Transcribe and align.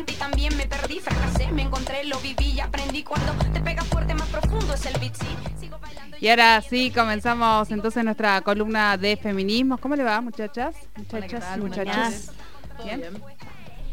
intenté 0.00 0.12
y 0.12 0.16
también 0.16 0.56
me 0.56 0.66
perdí, 0.66 1.00
fracasé, 1.00 1.50
me 1.52 1.62
encontré, 1.62 2.04
lo 2.04 2.18
viví 2.20 2.52
y 2.52 2.60
aprendí. 2.60 3.02
Cuando 3.02 3.32
te 3.52 3.60
pega 3.60 3.82
fuerte, 3.84 4.14
más 4.14 4.28
profundo 4.28 4.74
es 4.74 4.86
el 4.86 4.98
beat, 4.98 5.14
sí. 5.14 5.26
Sigo 5.58 5.78
bailando 5.78 6.16
Y 6.20 6.28
ahora 6.28 6.60
sí, 6.62 6.90
comenzamos 6.90 7.70
entonces 7.70 8.04
nuestra 8.04 8.40
columna 8.42 8.96
de 8.96 9.16
feminismo. 9.16 9.78
¿Cómo 9.78 9.96
le 9.96 10.02
va, 10.04 10.20
muchachas? 10.20 10.74
Muchachas. 10.96 12.32
Todo 12.76 12.84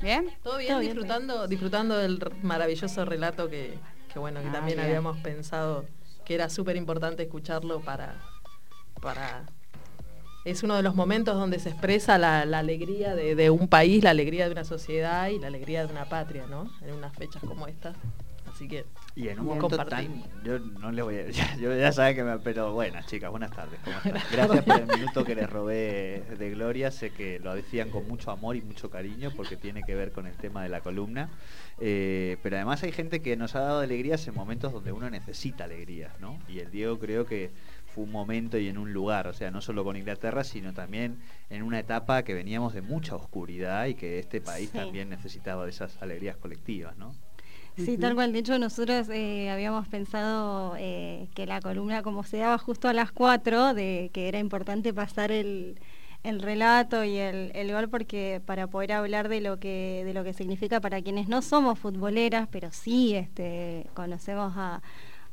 ¿Bien? 0.01 0.29
Todo 0.43 0.57
bien, 0.57 0.67
Todo 0.69 0.79
bien, 0.79 0.79
disfrutando, 0.81 1.47
disfrutando 1.47 1.97
del 1.97 2.19
maravilloso 2.43 3.03
relato 3.03 3.49
que, 3.49 3.79
que 4.13 4.19
bueno, 4.19 4.41
que 4.41 4.47
Ah, 4.49 4.51
también 4.53 4.77
bien. 4.77 4.87
habíamos 4.87 5.17
pensado 5.17 5.85
que 6.23 6.35
era 6.35 6.49
súper 6.49 6.75
importante 6.75 7.23
escucharlo 7.23 7.81
para, 7.81 8.15
para. 9.01 9.43
Es 10.47 10.63
uno 10.63 10.77
de 10.77 10.81
los 10.81 10.95
momentos 10.95 11.35
donde 11.35 11.59
se 11.59 11.67
expresa 11.67 12.17
la, 12.17 12.45
la 12.45 12.59
alegría 12.59 13.15
de, 13.15 13.35
de 13.35 13.49
un 13.49 13.67
país, 13.67 14.01
la 14.01 14.11
alegría 14.11 14.45
de 14.45 14.53
una 14.53 14.63
sociedad 14.63 15.27
y 15.27 15.39
la 15.39 15.47
alegría 15.47 15.85
de 15.85 15.91
una 15.91 16.05
patria, 16.05 16.45
¿no? 16.49 16.71
En 16.81 16.93
unas 16.93 17.13
fechas 17.13 17.43
como 17.43 17.67
estas. 17.67 17.97
Así 18.57 18.67
que 18.67 18.85
Y 19.13 19.27
en 19.27 19.39
un 19.41 19.45
momento 19.45 19.77
tan. 19.85 20.23
Yo 20.43 20.57
no 20.57 20.91
le 20.91 21.03
voy 21.03 21.17
a. 21.17 21.27
Ya, 21.31 21.55
yo 21.57 21.75
ya 21.77 21.91
saben 21.91 22.15
que 22.15 22.23
me. 22.23 22.39
Pero 22.39 22.73
buenas, 22.73 23.05
chicas, 23.05 23.29
buenas 23.29 23.51
tardes. 23.51 23.79
¿cómo 23.83 23.97
están? 23.97 24.13
Gracias 24.31 24.63
por 24.63 24.79
el 24.79 24.87
minuto 24.87 25.23
que 25.23 25.35
les 25.35 25.49
robé 25.49 26.23
de 26.39 26.49
Gloria. 26.51 26.89
Sé 26.89 27.11
que 27.11 27.39
lo 27.39 27.53
decían 27.53 27.89
con 27.91 28.07
mucho 28.07 28.31
amor 28.31 28.55
y 28.55 28.61
mucho 28.61 28.89
cariño 28.89 29.31
porque 29.35 29.57
tiene 29.57 29.83
que 29.83 29.93
ver 29.95 30.11
con 30.11 30.25
el 30.25 30.35
tema 30.37 30.63
de 30.63 30.69
la 30.69 30.81
columna. 30.81 31.29
Eh, 31.79 32.37
pero 32.41 32.55
además 32.55 32.81
hay 32.81 32.91
gente 32.91 33.21
que 33.21 33.35
nos 33.35 33.55
ha 33.55 33.59
dado 33.59 33.81
alegrías 33.81 34.27
en 34.27 34.33
momentos 34.33 34.73
donde 34.73 34.91
uno 34.91 35.09
necesita 35.09 35.65
alegrías, 35.65 36.19
¿no? 36.19 36.39
Y 36.47 36.59
el 36.59 36.71
Diego 36.71 36.97
creo 36.97 37.25
que 37.25 37.51
un 38.01 38.11
momento 38.11 38.57
y 38.57 38.67
en 38.67 38.77
un 38.77 38.93
lugar, 38.93 39.27
o 39.27 39.33
sea, 39.33 39.51
no 39.51 39.61
solo 39.61 39.83
con 39.83 39.95
Inglaterra, 39.97 40.43
sino 40.43 40.73
también 40.73 41.17
en 41.49 41.63
una 41.63 41.79
etapa 41.79 42.23
que 42.23 42.33
veníamos 42.33 42.73
de 42.73 42.81
mucha 42.81 43.15
oscuridad 43.15 43.85
y 43.87 43.95
que 43.95 44.19
este 44.19 44.41
país 44.41 44.69
Sí. 44.71 44.77
también 44.77 45.09
necesitaba 45.09 45.63
de 45.65 45.71
esas 45.71 46.01
alegrías 46.01 46.37
colectivas, 46.37 46.97
¿no? 46.97 47.15
Sí, 47.75 47.97
tal 47.99 48.15
cual. 48.15 48.33
De 48.33 48.39
hecho, 48.39 48.57
nosotros 48.57 49.07
eh, 49.09 49.51
habíamos 49.51 49.87
pensado 49.87 50.75
eh, 50.79 51.27
que 51.35 51.45
la 51.45 51.61
columna, 51.61 52.01
como 52.01 52.23
se 52.23 52.37
daba 52.37 52.57
justo 52.57 52.87
a 52.87 52.93
las 52.93 53.11
4, 53.11 53.75
de 53.75 54.09
que 54.13 54.27
era 54.27 54.39
importante 54.39 54.95
pasar 54.95 55.31
el, 55.31 55.79
el 56.23 56.41
relato 56.41 57.03
y 57.03 57.17
el, 57.17 57.51
el 57.53 57.71
gol 57.71 57.87
porque 57.87 58.41
para 58.43 58.65
poder 58.65 58.93
hablar 58.93 59.29
de 59.29 59.41
lo 59.41 59.59
que 59.59 60.01
de 60.05 60.13
lo 60.15 60.23
que 60.23 60.33
significa 60.33 60.81
para 60.81 61.03
quienes 61.03 61.27
no 61.27 61.43
somos 61.43 61.77
futboleras, 61.77 62.47
pero 62.51 62.71
sí 62.71 63.13
este, 63.13 63.85
conocemos 63.93 64.53
a 64.57 64.81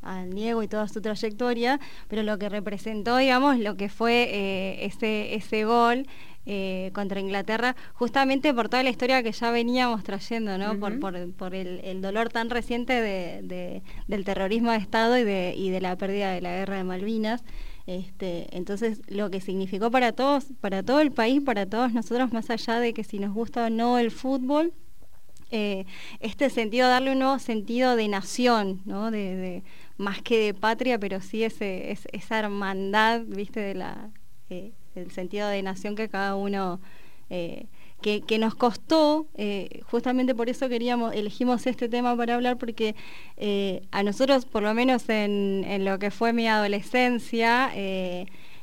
al 0.04 0.30
Diego 0.34 0.62
y 0.62 0.68
toda 0.68 0.86
su 0.88 1.00
trayectoria, 1.00 1.80
pero 2.08 2.22
lo 2.22 2.38
que 2.38 2.48
representó, 2.48 3.16
digamos, 3.16 3.58
lo 3.58 3.76
que 3.76 3.88
fue 3.88 4.28
eh, 4.30 4.84
ese, 4.86 5.34
ese 5.34 5.64
gol 5.64 6.06
eh, 6.46 6.90
contra 6.92 7.20
Inglaterra, 7.20 7.74
justamente 7.94 8.52
por 8.52 8.68
toda 8.68 8.82
la 8.82 8.90
historia 8.90 9.22
que 9.22 9.32
ya 9.32 9.50
veníamos 9.50 10.02
trayendo, 10.04 10.58
¿no? 10.58 10.78
por, 10.78 11.00
por, 11.00 11.32
por 11.32 11.54
el, 11.54 11.80
el 11.84 12.02
dolor 12.02 12.28
tan 12.28 12.50
reciente 12.50 12.92
de- 13.00 13.40
de- 13.42 13.82
del 14.08 14.24
terrorismo 14.24 14.70
de 14.70 14.76
Estado 14.76 15.16
y 15.16 15.24
de, 15.24 15.54
y 15.56 15.70
de 15.70 15.80
la 15.80 15.96
pérdida 15.96 16.32
de 16.32 16.42
la 16.42 16.50
guerra 16.52 16.76
de 16.76 16.84
Malvinas. 16.84 17.42
Este, 17.86 18.46
entonces, 18.56 19.02
lo 19.08 19.30
que 19.30 19.40
significó 19.40 19.90
para 19.90 20.12
todos, 20.12 20.46
para 20.60 20.82
todo 20.82 21.00
el 21.00 21.12
país, 21.12 21.42
para 21.42 21.66
todos 21.66 21.92
nosotros, 21.92 22.32
más 22.32 22.48
allá 22.50 22.78
de 22.78 22.94
que 22.94 23.04
si 23.04 23.18
nos 23.18 23.34
gusta 23.34 23.66
o 23.66 23.70
no 23.70 23.98
el 23.98 24.10
fútbol, 24.10 24.72
eh, 25.54 25.84
este 26.20 26.50
sentido, 26.50 26.88
darle 26.88 27.12
un 27.12 27.18
nuevo 27.20 27.38
sentido 27.38 27.96
de 27.96 28.08
nación, 28.08 28.80
¿no? 28.84 29.10
De, 29.10 29.62
más 29.96 30.20
que 30.22 30.38
de 30.38 30.54
patria, 30.54 30.98
pero 30.98 31.20
sí 31.20 31.44
ese, 31.44 31.92
es- 31.92 32.08
esa 32.12 32.38
hermandad, 32.40 33.22
viste, 33.26 33.60
de 33.60 33.74
la, 33.74 34.10
eh, 34.50 34.72
el 34.96 35.10
sentido 35.12 35.48
de 35.48 35.62
nación 35.62 35.94
que 35.96 36.08
cada 36.08 36.34
uno, 36.34 36.80
eh, 37.30 37.66
que, 38.02 38.20
que 38.22 38.38
nos 38.38 38.54
costó, 38.54 39.26
justamente 39.90 40.34
por 40.34 40.50
eso 40.50 40.68
queríamos, 40.68 41.14
elegimos 41.14 41.66
este 41.66 41.88
tema 41.88 42.14
para 42.16 42.34
hablar, 42.34 42.58
porque 42.58 42.94
a 43.92 44.02
nosotros, 44.02 44.44
por 44.44 44.62
lo 44.62 44.74
menos 44.74 45.08
en, 45.08 45.64
en 45.66 45.84
lo 45.86 45.98
que 45.98 46.10
fue 46.10 46.32
mi 46.34 46.46
adolescencia, 46.46 47.70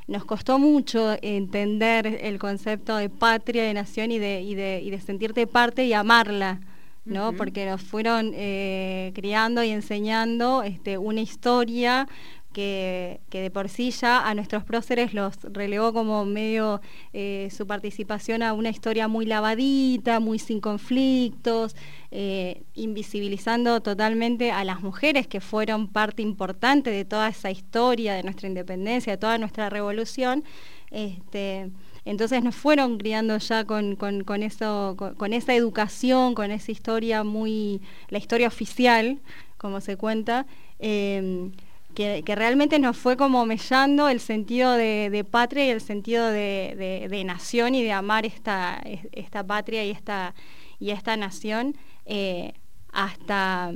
nos 0.06 0.24
costó 0.24 0.58
mucho 0.58 1.16
entender 1.22 2.06
el 2.22 2.38
concepto 2.38 2.96
de 2.96 3.08
patria, 3.08 3.64
de 3.64 3.74
nación 3.74 4.10
y 4.12 4.18
de, 4.18 4.42
y 4.42 4.54
de, 4.54 4.80
y 4.82 4.90
de 4.90 5.00
sentirte 5.00 5.46
parte 5.46 5.84
y 5.86 5.92
amarla, 5.92 6.60
¿no? 7.04 7.32
Porque 7.32 7.66
nos 7.66 7.82
fueron 7.82 8.32
eh, 8.34 9.12
criando 9.14 9.62
y 9.64 9.70
enseñando 9.70 10.62
este, 10.62 10.98
una 10.98 11.20
historia 11.20 12.06
que, 12.52 13.20
que 13.30 13.40
de 13.40 13.50
por 13.50 13.68
sí 13.68 13.90
ya 13.90 14.28
a 14.28 14.34
nuestros 14.34 14.64
próceres 14.64 15.14
los 15.14 15.36
relegó 15.42 15.92
como 15.92 16.24
medio 16.24 16.80
eh, 17.12 17.48
su 17.50 17.66
participación 17.66 18.42
a 18.42 18.52
una 18.52 18.68
historia 18.68 19.08
muy 19.08 19.26
lavadita, 19.26 20.20
muy 20.20 20.38
sin 20.38 20.60
conflictos, 20.60 21.74
eh, 22.10 22.62
invisibilizando 22.74 23.80
totalmente 23.80 24.52
a 24.52 24.64
las 24.64 24.82
mujeres 24.82 25.26
que 25.26 25.40
fueron 25.40 25.88
parte 25.88 26.22
importante 26.22 26.90
de 26.90 27.04
toda 27.04 27.28
esa 27.28 27.50
historia 27.50 28.14
de 28.14 28.22
nuestra 28.22 28.48
independencia, 28.48 29.14
de 29.14 29.18
toda 29.18 29.38
nuestra 29.38 29.70
revolución. 29.70 30.44
Este, 30.90 31.70
entonces 32.04 32.42
nos 32.42 32.54
fueron 32.54 32.98
criando 32.98 33.36
ya 33.38 33.64
con, 33.64 33.96
con- 33.96 34.22
eso, 34.42 34.96
con, 35.16 35.32
esa 35.32 35.54
educación, 35.54 36.34
con 36.34 36.50
esa 36.50 36.72
historia 36.72 37.22
muy, 37.24 37.80
la 38.08 38.18
historia 38.18 38.48
oficial, 38.48 39.20
como 39.58 39.80
se 39.80 39.96
cuenta, 39.96 40.46
eh, 40.78 41.50
que, 41.94 42.22
que 42.24 42.34
realmente 42.34 42.78
nos 42.78 42.96
fue 42.96 43.16
como 43.16 43.44
mellando 43.46 44.08
el 44.08 44.18
sentido 44.18 44.72
de, 44.72 45.08
patria 45.30 45.66
y 45.66 45.70
el 45.70 45.80
sentido 45.80 46.26
de, 46.28 46.74
de- 46.78 47.08
nación 47.24 47.74
y 47.74 47.82
de 47.82 47.92
amar 47.92 48.24
esta, 48.26 48.80
es- 48.84 49.06
esta 49.12 49.44
patria 49.46 49.84
y 49.84 49.90
esta, 49.90 50.34
y 50.80 50.90
esta 50.90 51.16
nación 51.16 51.76
eh, 52.06 52.54
hasta, 52.92 53.72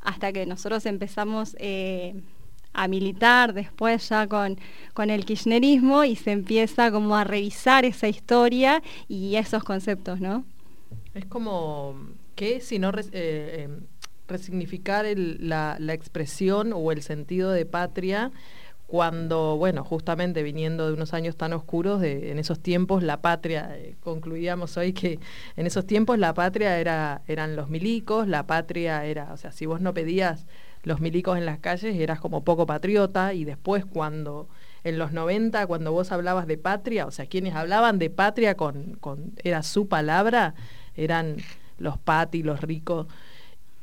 hasta 0.00 0.32
que 0.32 0.46
nosotros 0.46 0.86
empezamos 0.86 1.54
eh, 1.60 2.14
a 2.82 2.88
militar 2.88 3.52
después 3.54 4.08
ya 4.08 4.26
con, 4.26 4.58
con 4.94 5.10
el 5.10 5.24
kirchnerismo 5.24 6.04
y 6.04 6.16
se 6.16 6.30
empieza 6.32 6.90
como 6.90 7.16
a 7.16 7.24
revisar 7.24 7.84
esa 7.84 8.08
historia 8.08 8.82
y 9.08 9.36
esos 9.36 9.64
conceptos, 9.64 10.20
¿no? 10.20 10.44
es 11.14 11.24
como 11.26 11.96
que 12.36 12.60
si 12.60 12.78
no 12.78 12.90
eh, 12.90 13.02
eh, 13.12 13.68
resignificar 14.28 15.06
el- 15.06 15.48
la, 15.48 15.76
la 15.80 15.92
expresión 15.94 16.72
o 16.74 16.92
el 16.92 17.02
sentido 17.02 17.50
de 17.50 17.66
patria 17.66 18.30
cuando, 18.86 19.56
bueno, 19.58 19.84
justamente 19.84 20.42
viniendo 20.42 20.86
de 20.86 20.94
unos 20.94 21.12
años 21.12 21.36
tan 21.36 21.52
oscuros, 21.52 22.00
de, 22.00 22.30
en 22.30 22.38
esos 22.38 22.58
tiempos 22.60 23.02
la 23.02 23.20
patria, 23.20 23.70
eh, 23.76 23.96
concluíamos 24.00 24.78
hoy 24.78 24.94
que 24.94 25.18
en 25.56 25.66
esos 25.66 25.86
tiempos 25.86 26.18
la 26.18 26.32
patria 26.32 26.78
era, 26.80 27.20
eran 27.26 27.54
los 27.54 27.68
milicos, 27.68 28.26
la 28.28 28.46
patria 28.46 29.04
era, 29.04 29.32
o 29.34 29.36
sea, 29.36 29.52
si 29.52 29.66
vos 29.66 29.80
no 29.82 29.92
pedías 29.92 30.46
los 30.88 31.00
milicos 31.00 31.38
en 31.38 31.46
las 31.46 31.58
calles 31.60 31.94
eras 31.96 32.18
como 32.20 32.42
poco 32.44 32.66
patriota 32.66 33.34
y 33.34 33.44
después 33.44 33.84
cuando 33.84 34.48
en 34.84 34.98
los 34.98 35.12
90 35.12 35.66
cuando 35.66 35.92
vos 35.92 36.10
hablabas 36.12 36.46
de 36.46 36.58
patria, 36.58 37.06
o 37.06 37.10
sea, 37.10 37.26
quienes 37.26 37.54
hablaban 37.54 37.98
de 37.98 38.10
patria 38.10 38.56
con, 38.56 38.98
era 39.44 39.62
su 39.62 39.86
palabra, 39.88 40.54
eran 40.96 41.36
los 41.78 41.98
pati, 41.98 42.42
los 42.42 42.60
ricos. 42.60 43.06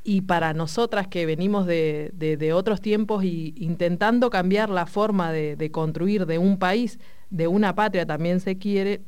Y 0.03 0.21
para 0.21 0.53
nosotras 0.53 1.07
que 1.07 1.25
venimos 1.25 1.65
de, 1.65 2.11
de- 2.13 2.37
de 2.37 2.53
otros 2.53 2.79
tiempos 2.81 3.23
y 3.23 3.53
intentando 3.57 4.29
cambiar 4.29 4.69
la 4.69 4.85
forma 4.85 5.31
de, 5.31 5.55
de 5.55 5.71
construir 5.71 6.25
de 6.27 6.37
un 6.37 6.57
país, 6.59 6.99
de 7.31 7.47
una 7.47 7.73
patria 7.75 8.05
también 8.05 8.39
se 8.39 8.57
quiere, 8.57 9.01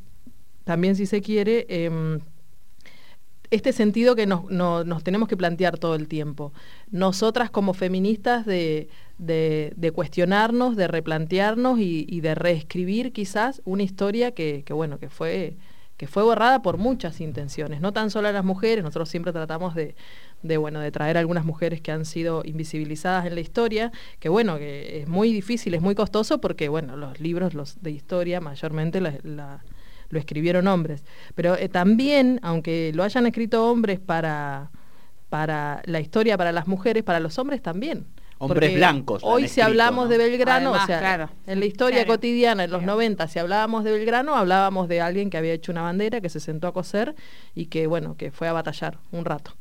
también 0.63 0.95
si 0.95 1.05
se 1.05 1.21
quiere, 1.21 1.65
em, 1.69 2.19
este 3.51 3.71
sentido 3.73 4.15
que 4.15 4.25
nos, 4.25 4.45
no- 4.51 4.83
nos 4.83 5.03
tenemos 5.03 5.27
que 5.29 5.37
plantear 5.37 5.77
todo 5.77 5.95
el 5.95 6.07
tiempo. 6.07 6.53
Nosotras 6.91 7.49
como 7.49 7.73
feministas 7.73 8.45
de, 8.45 8.89
de- 9.17 9.73
cuestionarnos, 9.91 10.75
de 10.75 10.87
replantearnos 10.87 11.79
y, 11.79 12.21
de 12.21 12.35
reescribir 12.35 13.13
quizás 13.13 13.61
una 13.65 13.83
historia 13.83 14.31
que, 14.31 14.63
que, 14.65 14.73
bueno, 14.73 14.99
que 14.99 15.09
fue, 15.09 15.55
que 15.97 16.07
fue 16.07 16.23
borrada 16.23 16.61
por 16.61 16.77
muchas 16.77 17.21
intenciones, 17.21 17.81
no 17.81 17.93
tan 17.93 18.09
solo 18.11 18.27
a 18.27 18.31
las 18.31 18.43
mujeres, 18.45 18.83
nosotros 18.83 19.09
siempre 19.09 19.31
tratamos 19.33 19.73
de, 19.75 19.95
de, 20.43 20.57
bueno, 20.57 20.79
de 20.79 20.91
traer 20.91 21.17
algunas 21.17 21.45
mujeres 21.45 21.81
que 21.81 21.91
han 21.91 22.05
sido 22.05 22.43
invisibilizadas 22.45 23.25
en 23.25 23.33
la 23.35 23.41
historia, 23.41 23.91
que 24.19 24.29
bueno, 24.29 24.57
que 24.57 24.99
es 25.01 25.07
muy 25.07 25.33
difícil, 25.33 25.73
es 25.73 25.81
muy 25.81 25.95
costoso 25.95 26.39
porque 26.39 26.69
bueno, 26.69 26.95
los 26.97 27.19
libros 27.19 27.53
los 27.55 27.81
de 27.81 27.91
historia 27.91 28.39
mayormente 28.41 29.01
la- 29.01 29.17
la- 29.23 29.63
lo 30.09 30.19
escribieron 30.19 30.67
hombres. 30.67 31.03
Pero 31.35 31.55
eh, 31.57 31.69
también, 31.69 32.39
aunque 32.43 32.91
lo 32.93 33.03
hayan 33.03 33.25
escrito 33.27 33.69
hombres 33.69 33.99
para, 33.99 34.71
para 35.29 35.81
la 35.85 35.99
historia, 35.99 36.37
para 36.37 36.51
las 36.51 36.67
mujeres, 36.67 37.03
para 37.03 37.19
los 37.19 37.37
hombres 37.39 37.61
también. 37.61 38.05
Hombres 38.39 38.69
Porque 38.69 38.75
blancos 38.77 39.23
Hoy 39.25 39.47
si 39.47 39.61
hablamos 39.61 40.05
¿no? 40.05 40.09
de 40.11 40.17
Belgrano, 40.19 40.69
Además, 40.69 40.83
o 40.83 40.85
sea, 40.87 40.99
claro. 40.99 41.29
en 41.47 41.59
la 41.59 41.65
historia 41.65 42.03
Claro. 42.03 42.13
cotidiana, 42.19 42.63
en 42.65 42.69
los 42.71 42.81
Claro. 42.81 42.93
90, 42.93 43.27
si 43.29 43.39
hablábamos 43.39 43.83
de 43.83 43.91
Belgrano, 43.91 44.35
hablábamos 44.35 44.87
de 44.87 45.01
alguien 45.01 45.31
que 45.31 45.37
había 45.37 45.53
hecho 45.53 45.71
una 45.71 45.81
bandera, 45.81 46.21
que 46.21 46.29
se 46.29 46.39
sentó 46.39 46.67
a 46.67 46.73
coser 46.73 47.15
y 47.55 47.65
que, 47.65 47.87
bueno, 47.87 48.15
que 48.15 48.29
fue 48.29 48.47
a 48.47 48.53
batallar 48.53 48.99
un 49.11 49.25
rato. 49.25 49.55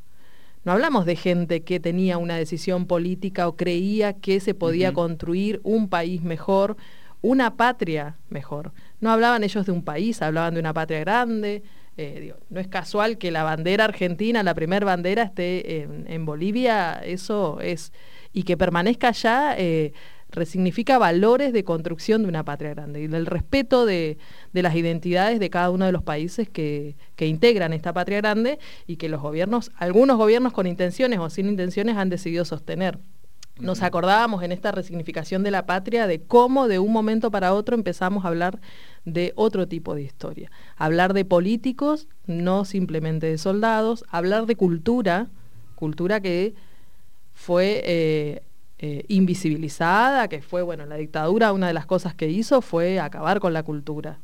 No 0.65 0.73
hablamos 0.73 1.07
de 1.07 1.17
gente 1.17 1.63
que 1.63 1.81
tenía 1.81 2.19
una 2.19 2.37
decisión 2.37 2.87
política 2.87 3.49
o 3.49 3.57
creía 3.57 4.13
que 4.13 4.41
se 4.41 4.53
podía 4.53 4.93
construir 4.93 5.61
un 5.63 5.89
país 5.89 6.23
mejor, 6.23 6.77
una 7.23 7.57
patria 7.57 8.17
mejor. 8.29 8.73
No 9.01 9.11
hablaban 9.11 9.45
ellos 9.45 9.67
de 9.67 9.73
un 9.73 9.83
país, 9.83 10.23
hablaban 10.23 10.55
de 10.55 10.61
una 10.61 10.73
patria 10.73 11.01
grande, 11.01 11.63
Eh, 11.99 12.35
no 12.51 12.61
es 12.61 12.69
casual 12.69 13.17
que 13.17 13.31
la 13.31 13.43
bandera 13.43 13.85
argentina, 13.85 14.43
la 14.43 14.55
primera 14.55 14.85
bandera, 14.85 15.23
esté 15.23 15.83
en, 16.07 16.27
Bolivia, 16.27 17.01
eso 17.03 17.59
es, 17.61 17.93
y 18.35 18.43
que 18.43 18.57
permanezca 18.59 19.09
allá, 19.09 19.55
eh, 19.57 19.95
resignifica 20.29 20.99
valores 20.99 21.55
de 21.55 21.65
construcción 21.65 22.23
de 22.23 22.29
una 22.29 22.45
patria 22.45 22.75
grande. 22.75 23.01
Y 23.01 23.07
del 23.07 23.25
respeto 23.25 23.87
de, 23.87 24.19
las 24.53 24.75
identidades 24.75 25.41
de 25.41 25.49
cada 25.49 25.71
uno 25.71 25.87
de 25.87 25.93
los 25.93 26.03
países 26.03 26.49
que, 26.51 26.97
que, 27.17 27.27
integran 27.27 27.73
esta 27.73 27.95
patria 27.95 28.19
grande 28.19 28.59
y 28.87 28.97
que 28.97 29.09
los 29.09 29.23
gobiernos, 29.23 29.73
algunos 29.77 30.19
gobiernos 30.19 30.53
con 30.53 30.67
intenciones 30.67 31.19
o 31.19 31.31
sin 31.31 31.49
intenciones 31.49 31.97
han 31.97 32.11
decidido 32.11 32.45
sostener. 32.45 32.99
Nos 33.59 33.83
acordábamos 33.83 34.43
en 34.43 34.53
esta 34.53 34.71
resignificación 34.71 35.43
de 35.43 35.51
la 35.51 35.65
patria 35.65 36.07
de 36.07 36.21
cómo 36.21 36.69
de 36.69 36.79
un 36.79 36.93
momento 36.93 37.31
para 37.31 37.55
otro 37.55 37.75
empezamos 37.75 38.25
a 38.25 38.29
hablar 38.29 38.61
de 39.07 39.33
otro 39.35 39.67
tipo 39.67 39.95
de 39.95 40.03
historia. 40.03 40.51
Hablar 40.77 41.15
de 41.15 41.25
políticos, 41.25 42.07
no 42.27 42.67
simplemente 42.67 43.27
de 43.27 43.39
soldados, 43.39 44.05
hablar 44.11 44.45
de 44.45 44.57
cultura, 44.57 45.29
cultura 45.75 46.21
que 46.21 46.55
fue 47.33 47.83
eh, 47.85 48.43
eh, 48.79 49.05
invisibilizada, 49.09 50.29
que 50.29 50.43
fue, 50.43 50.61
bueno, 50.61 50.85
la 50.85 50.97
dictadura 50.97 51.53
una 51.53 51.69
de 51.69 51.75
las 51.75 51.87
cosas 51.87 52.15
que 52.15 52.29
hizo 52.29 52.61
fue 52.61 53.01
acabar 53.01 53.41
con 53.41 53.55
la 53.55 53.63
cultura. 53.63 54.19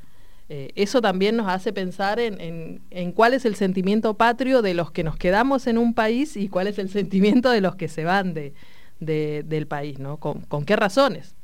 Eh, 0.50 0.72
eso 0.74 1.00
también 1.00 1.36
nos 1.36 1.48
hace 1.48 1.72
pensar 1.72 2.20
en, 2.20 2.82
cuál 3.14 3.32
es 3.32 3.46
el 3.46 3.54
sentimiento 3.54 4.12
patrio 4.12 4.60
de 4.60 4.74
los 4.74 4.90
que 4.90 5.04
nos 5.04 5.16
quedamos 5.16 5.66
en 5.66 5.78
un 5.78 5.94
país 5.94 6.36
y 6.36 6.48
cuál 6.48 6.66
es 6.66 6.78
el 6.78 6.90
sentimiento 6.90 7.48
de 7.48 7.62
los 7.62 7.76
que 7.76 7.88
se 7.88 8.04
van 8.04 8.34
de, 8.34 8.52
del 9.04 9.66
país, 9.66 9.98
¿no? 9.98 10.18
¿Con, 10.18 10.64
qué 10.64 10.76
razones? 10.76 11.34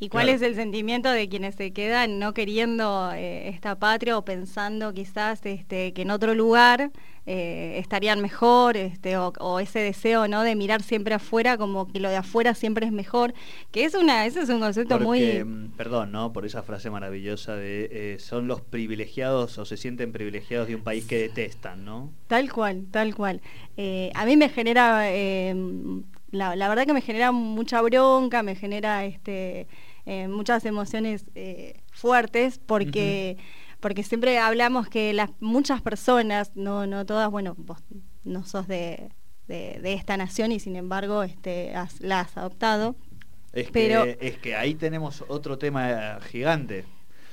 ¿Y 0.00 0.10
cuál 0.10 0.28
es 0.28 0.42
el 0.42 0.54
sentimiento 0.54 1.10
de 1.10 1.28
quienes 1.28 1.56
se 1.56 1.72
quedan 1.72 2.20
no 2.20 2.32
queriendo 2.32 3.10
eh, 3.12 3.48
esta 3.48 3.80
patria 3.80 4.16
o 4.16 4.24
pensando 4.24 4.94
quizás 4.94 5.44
este, 5.44 5.92
que 5.92 6.02
en 6.02 6.12
otro 6.12 6.34
lugar 6.34 6.92
eh, 7.26 7.78
estarían 7.78 8.20
mejor, 8.20 8.76
este, 8.76 9.16
o, 9.16 9.58
ese 9.58 9.80
deseo 9.80 10.28
¿no? 10.28 10.44
de 10.44 10.54
mirar 10.54 10.82
siempre 10.82 11.14
afuera 11.14 11.58
como 11.58 11.88
que 11.88 11.98
lo 11.98 12.10
de 12.10 12.16
afuera 12.16 12.54
siempre 12.54 12.86
es 12.86 12.92
mejor? 12.92 13.34
Que 13.72 13.84
es 13.84 13.94
una, 13.94 14.24
ese 14.24 14.42
es 14.42 14.50
un 14.50 14.60
concepto 14.60 15.00
muy... 15.00 15.42
Mm, 15.42 15.72
perdón, 15.76 16.12
¿no? 16.12 16.32
Por 16.32 16.46
esa 16.46 16.62
frase 16.62 16.90
maravillosa 16.90 17.56
de 17.56 17.88
eh, 17.90 18.18
son 18.20 18.46
los 18.46 18.60
privilegiados 18.60 19.58
o 19.58 19.64
se 19.64 19.76
sienten 19.76 20.12
privilegiados 20.12 20.68
de 20.68 20.76
un 20.76 20.82
país 20.82 21.06
que 21.06 21.18
detestan, 21.18 21.84
¿no? 21.84 22.12
Tal 22.28 22.52
cual, 22.52 22.86
tal 22.92 23.16
cual. 23.16 23.40
a 24.14 24.26
mí 24.26 24.36
me 24.36 24.48
genera 24.48 25.10
la, 26.30 26.68
verdad 26.68 26.86
que 26.86 26.92
me 26.92 27.00
genera 27.00 27.32
mucha 27.32 27.80
bronca, 27.82 28.42
me 28.42 28.54
genera 28.54 29.04
este, 29.04 29.66
eh, 30.06 30.28
muchas 30.28 30.64
emociones 30.64 31.24
eh, 31.34 31.80
fuertes 31.92 32.58
porque, 32.58 33.36
porque 33.80 34.02
siempre 34.02 34.38
hablamos 34.38 34.88
que 34.88 35.12
las 35.12 35.30
muchas 35.40 35.82
personas, 35.82 36.52
no, 36.54 36.86
no 36.86 37.06
todas, 37.06 37.30
bueno, 37.30 37.54
vos 37.56 37.78
no 38.24 38.44
sos 38.44 38.68
de, 38.68 39.10
esta 39.48 40.16
nación 40.16 40.52
y 40.52 40.60
sin 40.60 40.76
embargo 40.76 41.22
este, 41.22 41.72
la 42.00 42.20
has 42.20 42.36
adoptado. 42.36 42.96
Es, 43.52 43.70
pero, 43.70 44.04
que, 44.04 44.18
es 44.20 44.38
que 44.38 44.54
ahí 44.54 44.74
tenemos 44.74 45.24
otro 45.28 45.56
tema 45.56 46.18
gigante. 46.20 46.84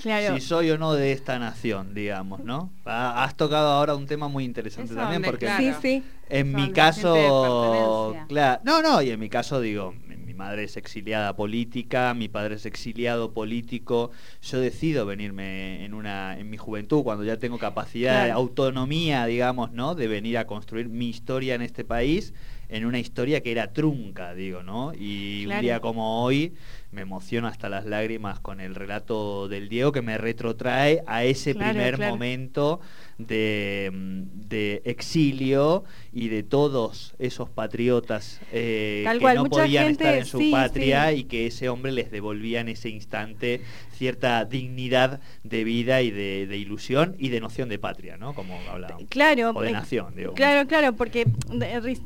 Si 0.05 0.41
soy 0.41 0.69
o 0.71 0.77
no 0.77 0.93
de 0.93 1.11
esta 1.11 1.39
nación, 1.39 1.93
digamos, 1.93 2.43
¿no? 2.43 2.71
Has 2.85 3.35
tocado 3.35 3.69
ahora 3.69 3.95
un 3.95 4.05
tema 4.05 4.27
muy 4.27 4.43
interesante 4.43 4.93
también 4.93 5.21
porque 5.21 5.49
sí, 5.57 5.71
sí. 5.81 6.03
en 6.29 6.53
mi 6.53 6.71
caso, 6.71 8.15
claro, 8.27 8.61
no, 8.63 8.81
no, 8.81 9.01
y 9.01 9.09
en 9.09 9.19
mi 9.19 9.29
caso 9.29 9.59
digo, 9.59 9.93
mi 10.07 10.33
madre 10.33 10.65
es 10.65 10.77
exiliada 10.77 11.35
política, 11.35 12.13
mi 12.13 12.27
padre 12.27 12.55
es 12.55 12.65
exiliado 12.65 13.33
político, 13.33 14.11
yo 14.41 14.59
decido 14.59 15.05
venirme 15.05 15.83
en 15.83 15.93
una 15.93 16.37
en 16.37 16.49
mi 16.49 16.57
juventud 16.57 17.03
cuando 17.03 17.23
ya 17.23 17.37
tengo 17.37 17.57
capacidad 17.57 18.25
de 18.25 18.31
autonomía, 18.31 19.25
digamos, 19.25 19.71
¿no? 19.71 19.95
De 19.95 20.07
venir 20.07 20.37
a 20.37 20.45
construir 20.45 20.89
mi 20.89 21.09
historia 21.09 21.55
en 21.55 21.61
este 21.61 21.83
país 21.83 22.33
en 22.69 22.85
una 22.85 22.99
historia 22.99 23.41
que 23.41 23.51
era 23.51 23.73
trunca, 23.73 24.33
digo, 24.33 24.63
¿no? 24.63 24.93
Y 24.93 25.45
un 25.45 25.61
día 25.61 25.79
como 25.79 26.23
hoy 26.23 26.53
me 26.95 27.01
emociono 27.01 27.47
hasta 27.47 27.69
las 27.69 27.85
lágrimas 27.85 28.39
con 28.39 28.61
el 28.61 28.73
relato 28.73 29.47
del 29.49 29.67
Diego 29.69 29.91
que 29.91 30.01
me 30.01 30.17
retrotrae 30.17 31.03
a 31.05 31.25
ese 31.25 31.53
primer 31.53 31.99
momento 31.99 32.79
de, 33.17 33.91
de, 33.93 34.81
exilio 34.85 35.83
y 36.15 36.29
de 36.29 36.43
todos 36.43 37.13
esos 37.19 37.49
patriotas 37.49 38.39
eh, 38.53 39.05
que 39.19 39.33
no 39.35 39.49
podían 39.49 39.91
estar 39.91 40.15
en 40.15 40.25
su 40.25 40.49
patria 40.49 41.11
y 41.11 41.25
que 41.25 41.45
ese 41.45 41.67
hombre 41.67 41.91
les 41.91 42.09
devolvía 42.09 42.61
en 42.61 42.69
ese 42.69 42.87
instante 42.87 43.59
cierta 43.91 44.45
dignidad 44.45 45.19
de 45.43 45.65
vida 45.65 46.01
y 46.01 46.11
de, 46.11 46.57
ilusión 46.57 47.17
y 47.19 47.29
de 47.29 47.41
noción 47.41 47.67
de 47.67 47.79
patria, 47.79 48.15
¿no? 48.15 48.33
Como 48.33 48.57
hablábamos. 48.71 49.09
Claro. 49.09 49.51
O 49.53 49.61
de 49.61 49.71
eh, 49.71 50.03
digo. 50.15 50.33
Claro, 50.35 50.65
claro, 50.69 50.93
porque, 50.93 51.27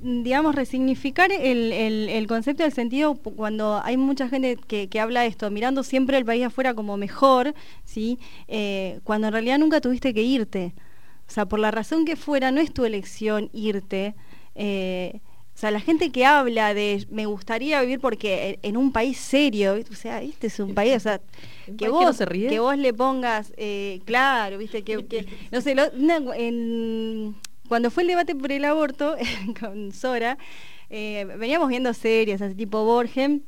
digamos, 0.01 0.56
resignificar 0.56 1.31
el, 1.31 1.71
el, 1.71 2.27
concepto 2.27 2.63
del 2.63 2.73
sentido 2.73 3.13
cuando 3.13 3.79
hay 3.83 3.95
mucha 3.95 4.27
gente 4.27 4.57
que, 4.67 4.89
que, 4.89 5.00
habla 5.00 5.27
esto, 5.27 5.51
mirando 5.51 5.83
siempre 5.83 6.17
el 6.17 6.25
país 6.25 6.45
afuera 6.45 6.73
como 6.73 6.97
mejor, 6.97 7.53
¿sí? 7.85 8.17
Eh, 8.47 9.01
cuando 9.03 9.27
en 9.27 9.33
realidad 9.33 9.59
nunca 9.59 9.81
tuviste 9.81 10.15
que 10.15 10.23
irte. 10.23 10.73
O 11.29 11.31
sea, 11.31 11.45
por 11.45 11.59
la 11.59 11.69
razón 11.69 12.05
que 12.05 12.15
fuera, 12.15 12.51
no 12.51 12.59
es 12.59 12.73
tu 12.73 12.85
elección 12.85 13.51
irte. 13.53 14.15
Eh, 14.55 15.21
o 15.53 15.57
sea, 15.59 15.69
la 15.69 15.79
gente 15.79 16.09
que 16.09 16.25
habla 16.25 16.73
de 16.73 17.05
me 17.11 17.27
gustaría 17.27 17.79
vivir 17.81 17.99
porque 17.99 18.57
en 18.63 18.77
un 18.77 18.91
país 18.91 19.19
serio, 19.19 19.77
o 19.91 19.93
sea, 19.93 20.23
este 20.23 20.47
es 20.47 20.59
un 20.59 20.73
país, 20.73 20.95
o 20.95 20.99
sea, 21.01 21.21
que 21.77 21.87
vos, 21.89 22.17
que 22.17 22.59
vos 22.59 22.77
le 22.77 22.93
pongas, 22.95 23.53
eh, 23.57 23.99
claro, 24.05 24.57
viste, 24.57 24.83
que, 24.83 25.27
no 25.51 25.61
sé, 25.61 25.75
cuando 27.67 27.91
fue 27.91 28.03
el 28.03 28.07
debate 28.07 28.33
por 28.33 28.51
el 28.51 28.65
aborto 28.65 29.15
con 29.59 29.91
Sora, 29.91 30.37
eh, 30.89 31.27
veníamos 31.37 31.69
viendo 31.69 31.93
series, 31.93 32.41
así 32.41 32.55
tipo 32.55 32.85
Borgen, 32.85 33.43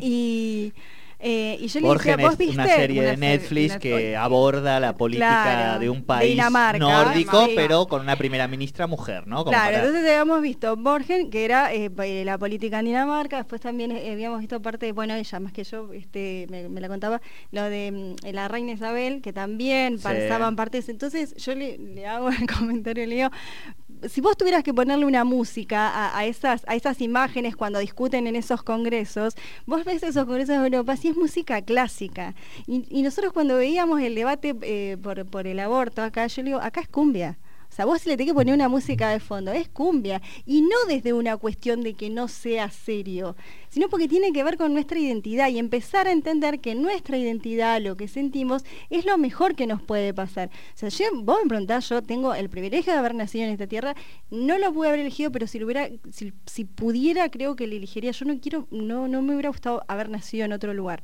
y 0.00 0.74
eh, 1.22 1.58
y 1.60 1.68
yo 1.68 1.80
le 1.80 1.88
decía, 1.88 2.16
¿vos 2.16 2.38
viste? 2.38 2.54
una 2.54 2.66
serie 2.66 3.02
de 3.02 3.16
Netflix 3.16 3.76
que 3.76 4.16
aborda 4.16 4.80
la 4.80 4.94
política 4.94 5.78
de 5.78 5.90
un 5.90 6.02
país 6.02 6.40
nórdico, 6.78 7.46
pero 7.54 7.86
con 7.86 8.00
una 8.00 8.16
primera 8.16 8.48
ministra 8.48 8.86
mujer, 8.86 9.26
¿no? 9.26 9.44
claro, 9.44 9.76
entonces 9.76 10.02
habíamos 10.02 10.40
visto 10.42 10.76
Borgen, 10.76 11.30
que 11.30 11.44
era 11.44 11.72
eh, 11.74 11.90
eh, 12.04 12.24
la 12.24 12.38
política 12.38 12.78
en 12.78 12.86
Dinamarca, 12.86 13.36
después 13.36 13.60
también 13.60 13.92
habíamos 13.92 14.40
visto 14.40 14.62
parte, 14.62 14.92
bueno, 14.92 15.14
ella 15.14 15.40
más 15.40 15.52
que 15.52 15.64
yo, 15.64 15.92
este, 15.92 16.46
me, 16.48 16.80
la 16.80 16.88
contaba, 16.88 17.20
lo 17.50 17.64
de 17.64 18.16
mm, 18.22 18.32
la 18.32 18.48
reina 18.48 18.72
Isabel, 18.72 19.20
que 19.20 19.32
también 19.32 19.98
pasaban 20.00 20.56
partes. 20.56 20.88
Entonces 20.88 21.34
yo 21.36 21.54
le, 21.54 21.78
le 21.78 22.06
hago 22.06 22.30
el 22.30 22.46
comentario, 22.58 23.06
le 23.06 23.14
digo, 23.16 23.30
si 24.08 24.20
vos 24.20 24.36
tuvieras 24.36 24.62
que 24.62 24.74
ponerle 24.74 25.04
una 25.04 25.24
música 25.24 26.16
a, 26.16 26.24
esas, 26.24 26.62
a 26.66 26.74
esas 26.74 27.00
imágenes 27.00 27.56
cuando 27.56 27.78
discuten 27.78 28.26
en 28.26 28.36
esos 28.36 28.62
congresos, 28.62 29.34
vos 29.66 29.84
ves 29.84 30.02
esos 30.02 30.24
congresos 30.24 30.58
de 30.58 30.66
Europa, 30.66 30.96
si 30.96 31.08
es 31.08 31.16
música 31.16 31.62
clásica. 31.62 32.34
Y, 32.66 33.02
nosotros 33.02 33.32
cuando 33.32 33.56
veíamos 33.56 34.00
el 34.00 34.14
debate 34.14 34.54
eh, 34.62 34.96
por, 35.02 35.26
por 35.26 35.46
el 35.46 35.58
aborto 35.58 36.02
acá, 36.02 36.26
yo 36.26 36.42
le 36.42 36.50
digo, 36.50 36.60
acá 36.60 36.80
es 36.80 36.88
cumbia. 36.88 37.38
Vos 37.84 38.06
le 38.06 38.16
tenés 38.16 38.30
que 38.30 38.34
poner 38.34 38.54
una 38.54 38.68
música 38.68 39.10
de 39.10 39.20
fondo, 39.20 39.52
es 39.52 39.68
cumbia. 39.68 40.22
Y 40.46 40.62
no 40.62 40.76
desde 40.88 41.12
una 41.12 41.36
cuestión 41.36 41.82
de 41.82 41.94
que 41.94 42.10
no 42.10 42.28
sea 42.28 42.70
serio, 42.70 43.36
sino 43.68 43.88
porque 43.88 44.08
tiene 44.08 44.32
que 44.32 44.42
ver 44.44 44.56
con 44.56 44.72
nuestra 44.72 44.98
identidad 44.98 45.48
y 45.48 45.58
empezar 45.58 46.06
a 46.06 46.12
entender 46.12 46.60
que 46.60 46.74
nuestra 46.74 47.16
identidad, 47.16 47.80
lo 47.80 47.96
que 47.96 48.08
sentimos, 48.08 48.64
es 48.90 49.04
lo 49.04 49.16
mejor 49.18 49.54
que 49.54 49.66
nos 49.66 49.82
puede 49.82 50.12
pasar. 50.14 50.50
O 50.74 50.76
sea, 50.76 50.88
yo, 50.88 51.04
vos 51.22 51.38
me 51.42 51.48
preguntás, 51.48 51.88
yo 51.88 52.02
tengo 52.02 52.34
el 52.34 52.48
privilegio 52.50 52.92
de 52.92 52.98
haber 52.98 53.14
nacido 53.14 53.44
en 53.44 53.52
esta 53.52 53.66
tierra, 53.66 53.94
no 54.30 54.58
lo 54.58 54.72
pude 54.72 54.88
haber 54.88 55.00
elegido, 55.00 55.30
pero 55.30 55.46
si 55.46 55.58
lo 55.58 55.66
hubiera, 55.66 55.88
si, 56.10 56.32
si 56.46 56.64
pudiera, 56.64 57.30
creo 57.30 57.56
que 57.56 57.66
le 57.66 57.76
elegiría. 57.76 58.10
Yo 58.12 58.24
no 58.24 58.38
quiero, 58.40 58.66
no, 58.70 59.08
no 59.08 59.22
me 59.22 59.34
hubiera 59.34 59.50
gustado 59.50 59.82
haber 59.88 60.08
nacido 60.08 60.44
en 60.44 60.52
otro 60.52 60.74
lugar 60.74 61.02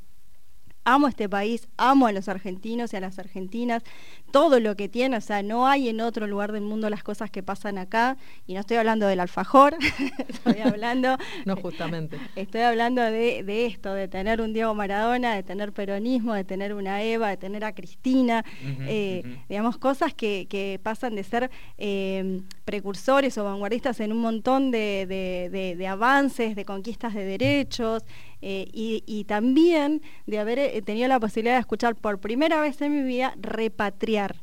amo 0.86 1.08
este 1.08 1.28
país, 1.28 1.68
amo 1.76 2.06
a 2.06 2.12
los 2.12 2.28
argentinos 2.28 2.92
y 2.92 2.96
a 2.96 3.00
las 3.00 3.18
argentinas, 3.18 3.82
todo 4.30 4.60
lo 4.60 4.76
que 4.76 4.88
tiene, 4.88 5.16
o 5.16 5.20
sea, 5.20 5.42
no 5.42 5.66
hay 5.66 5.88
en 5.88 6.00
otro 6.00 6.28
lugar 6.28 6.52
del 6.52 6.62
mundo 6.62 6.88
las 6.88 7.02
cosas 7.02 7.28
que 7.28 7.42
pasan 7.42 7.76
acá, 7.76 8.16
y 8.46 8.54
no 8.54 8.60
estoy 8.60 8.76
hablando 8.76 9.06
del 9.08 9.18
alfajor, 9.18 9.76
estoy 10.28 10.60
hablando... 10.60 11.18
no, 11.44 11.56
justamente. 11.56 12.18
Estoy 12.36 12.60
hablando 12.60 13.02
de, 13.02 13.66
esto, 13.66 13.94
de 13.94 14.06
tener 14.06 14.40
un 14.40 14.52
Diego 14.52 14.74
Maradona, 14.74 15.34
de 15.34 15.42
tener 15.42 15.72
peronismo, 15.72 16.34
de 16.34 16.44
tener 16.44 16.72
una 16.72 17.02
Eva, 17.02 17.30
de 17.30 17.36
tener 17.36 17.64
a 17.64 17.74
Cristina, 17.74 18.44
eh, 18.86 19.38
digamos, 19.48 19.78
cosas 19.78 20.14
que, 20.14 20.78
pasan 20.82 21.16
de 21.16 21.24
ser 21.24 21.50
eh, 21.78 22.42
precursores 22.64 23.36
o 23.38 23.44
vanguardistas 23.44 23.98
en 23.98 24.12
un 24.12 24.18
montón 24.18 24.70
de 24.70 25.86
avances, 25.90 26.54
de 26.54 26.64
conquistas 26.64 27.12
de 27.12 27.24
derechos, 27.24 28.04
eh, 28.42 28.68
y, 28.72 29.24
también 29.24 30.02
de 30.26 30.38
haber 30.38 30.58
eh, 30.58 30.82
tenido 30.82 31.08
la 31.08 31.18
posibilidad 31.18 31.54
de 31.54 31.60
escuchar 31.60 31.96
por 31.96 32.18
primera 32.20 32.60
vez 32.60 32.80
en 32.80 32.92
mi 32.92 33.02
vida 33.02 33.34
repatriar. 33.40 34.36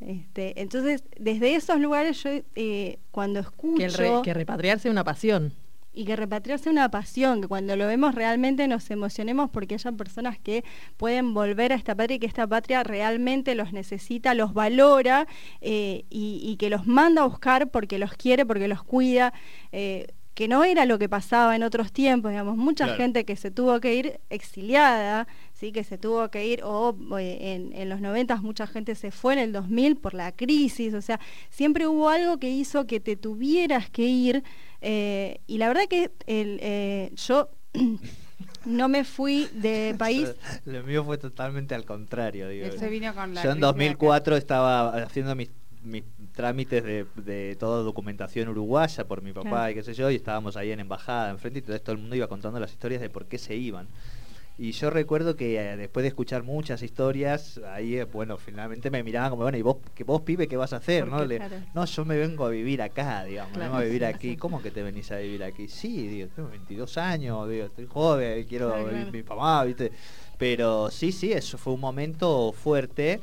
Este, 0.00 0.60
entonces, 0.60 1.04
desde 1.18 1.54
esos 1.54 1.78
lugares 1.78 2.22
yo 2.22 2.30
eh, 2.54 2.98
cuando 3.10 3.40
escucho... 3.40 3.86
Que, 3.96 4.20
que 4.24 4.34
repatriarse 4.34 4.88
es 4.88 4.92
una 4.92 5.04
pasión. 5.04 5.52
y 5.92 6.04
que 6.04 6.16
repatriar 6.16 6.58
sea 6.58 6.72
una 6.72 6.90
pasión, 6.90 7.42
que 7.42 7.48
cuando 7.48 7.76
lo 7.76 7.86
vemos 7.86 8.14
realmente 8.14 8.66
nos 8.68 8.90
emocionemos 8.90 9.50
porque 9.50 9.74
haya 9.74 9.92
personas 9.92 10.38
que 10.38 10.64
pueden 10.96 11.34
volver 11.34 11.72
a 11.72 11.76
esta 11.76 11.94
patria 11.94 12.16
y 12.16 12.18
que 12.20 12.26
esta 12.26 12.46
patria 12.46 12.82
realmente 12.84 13.54
los 13.54 13.72
necesita, 13.72 14.34
los 14.34 14.54
valora 14.54 15.26
eh, 15.60 16.04
y, 16.08 16.56
que 16.58 16.70
los 16.70 16.86
manda 16.86 17.22
a 17.22 17.26
buscar 17.26 17.70
porque 17.70 17.98
los 17.98 18.12
quiere, 18.12 18.46
porque 18.46 18.68
los 18.68 18.82
cuida. 18.82 19.32
Eh, 19.72 20.06
que 20.34 20.48
no 20.48 20.64
era 20.64 20.86
lo 20.86 20.98
que 20.98 21.08
pasaba 21.08 21.56
en 21.56 21.62
otros 21.62 21.92
tiempos, 21.92 22.30
digamos, 22.30 22.56
mucha 22.56 22.88
gente 22.94 23.24
que 23.24 23.36
se 23.36 23.50
tuvo 23.50 23.80
que 23.80 23.94
ir 23.94 24.20
exiliada, 24.30 25.26
¿sí? 25.52 25.72
que 25.72 25.84
se 25.84 25.98
tuvo 25.98 26.30
que 26.30 26.46
ir, 26.46 26.62
o 26.64 26.96
eh, 27.18 27.70
en, 27.74 27.88
los 27.88 28.00
90 28.00 28.36
mucha 28.36 28.66
gente 28.66 28.94
se 28.94 29.10
fue 29.10 29.34
en 29.34 29.38
el 29.40 29.52
2000 29.52 29.96
por 29.96 30.14
la 30.14 30.32
crisis, 30.32 30.94
o 30.94 31.02
sea, 31.02 31.20
siempre 31.50 31.86
hubo 31.86 32.08
algo 32.08 32.38
que 32.38 32.48
hizo 32.48 32.86
que 32.86 33.00
te 33.00 33.16
tuvieras 33.16 33.90
que 33.90 34.02
ir, 34.02 34.44
eh, 34.80 35.40
y 35.46 35.58
la 35.58 35.68
verdad 35.68 35.84
que 35.88 36.10
el, 36.26 36.58
eh, 36.62 37.12
yo 37.16 37.50
no 38.64 38.88
me 38.88 39.04
fui 39.04 39.48
de 39.52 39.94
país. 39.98 40.34
Lo 40.64 40.82
mío 40.84 41.04
fue 41.04 41.18
totalmente 41.18 41.74
al 41.74 41.84
contrario. 41.84 42.48
Digo. 42.48 42.68
Con 43.14 43.34
yo 43.34 43.50
en 43.50 43.60
2004 43.60 44.36
estaba 44.36 44.88
haciendo 45.02 45.34
mis, 45.34 45.50
mis 45.82 46.04
trámites 46.32 46.84
de, 46.84 47.06
de, 47.16 47.56
toda 47.56 47.82
documentación 47.82 48.48
uruguaya 48.48 49.04
por 49.06 49.22
mi 49.22 49.32
papá 49.32 49.70
y 49.70 49.74
qué 49.74 49.82
sé 49.82 49.94
yo, 49.94 50.10
y 50.10 50.16
estábamos 50.16 50.56
ahí 50.56 50.72
en 50.72 50.80
embajada 50.80 51.30
enfrente 51.30 51.60
y 51.60 51.62
todo, 51.62 51.80
todo 51.80 51.92
el 51.92 52.00
mundo 52.00 52.16
iba 52.16 52.28
contando 52.28 52.60
las 52.60 52.72
historias 52.72 53.00
de 53.00 53.10
por 53.10 53.26
qué 53.26 53.38
se 53.38 53.56
iban. 53.56 53.88
Y 54.62 54.72
yo 54.72 54.90
recuerdo 54.90 55.36
que 55.36 55.58
eh, 55.58 55.76
después 55.78 56.02
de 56.02 56.08
escuchar 56.08 56.42
muchas 56.42 56.82
historias, 56.82 57.58
ahí, 57.72 57.96
eh, 57.96 58.04
bueno, 58.04 58.36
finalmente 58.36 58.90
me 58.90 59.02
miraban 59.02 59.30
como, 59.30 59.44
bueno, 59.44 59.56
¿y 59.56 59.62
vos, 59.62 59.78
que 59.94 60.04
vos 60.04 60.20
pibe, 60.20 60.48
qué 60.48 60.58
vas 60.58 60.74
a 60.74 60.76
hacer? 60.76 61.08
¿no? 61.08 61.24
no, 61.72 61.84
yo 61.86 62.04
me 62.04 62.18
vengo 62.18 62.44
a 62.44 62.50
vivir 62.50 62.82
acá, 62.82 63.24
digamos, 63.24 63.56
vengo 63.56 63.76
a 63.76 63.80
vivir 63.80 64.04
aquí. 64.04 64.36
¿Cómo 64.38 64.60
que 64.60 64.70
te 64.70 64.82
venís 64.82 65.10
a 65.12 65.16
vivir 65.16 65.42
aquí? 65.44 65.66
Sí, 65.66 66.06
digo, 66.08 66.28
tengo 66.36 66.50
22 66.50 66.98
años, 66.98 67.48
digo, 67.48 67.64
estoy 67.64 67.86
joven, 67.86 68.44
quiero 68.44 68.84
vivir 68.84 69.10
mi 69.10 69.22
mamá, 69.22 69.64
¿viste? 69.64 69.92
Pero 70.36 70.90
sí, 70.90 71.10
sí, 71.10 71.32
eso 71.32 71.56
fue 71.56 71.72
un 71.72 71.80
momento 71.80 72.52
fuerte. 72.52 73.18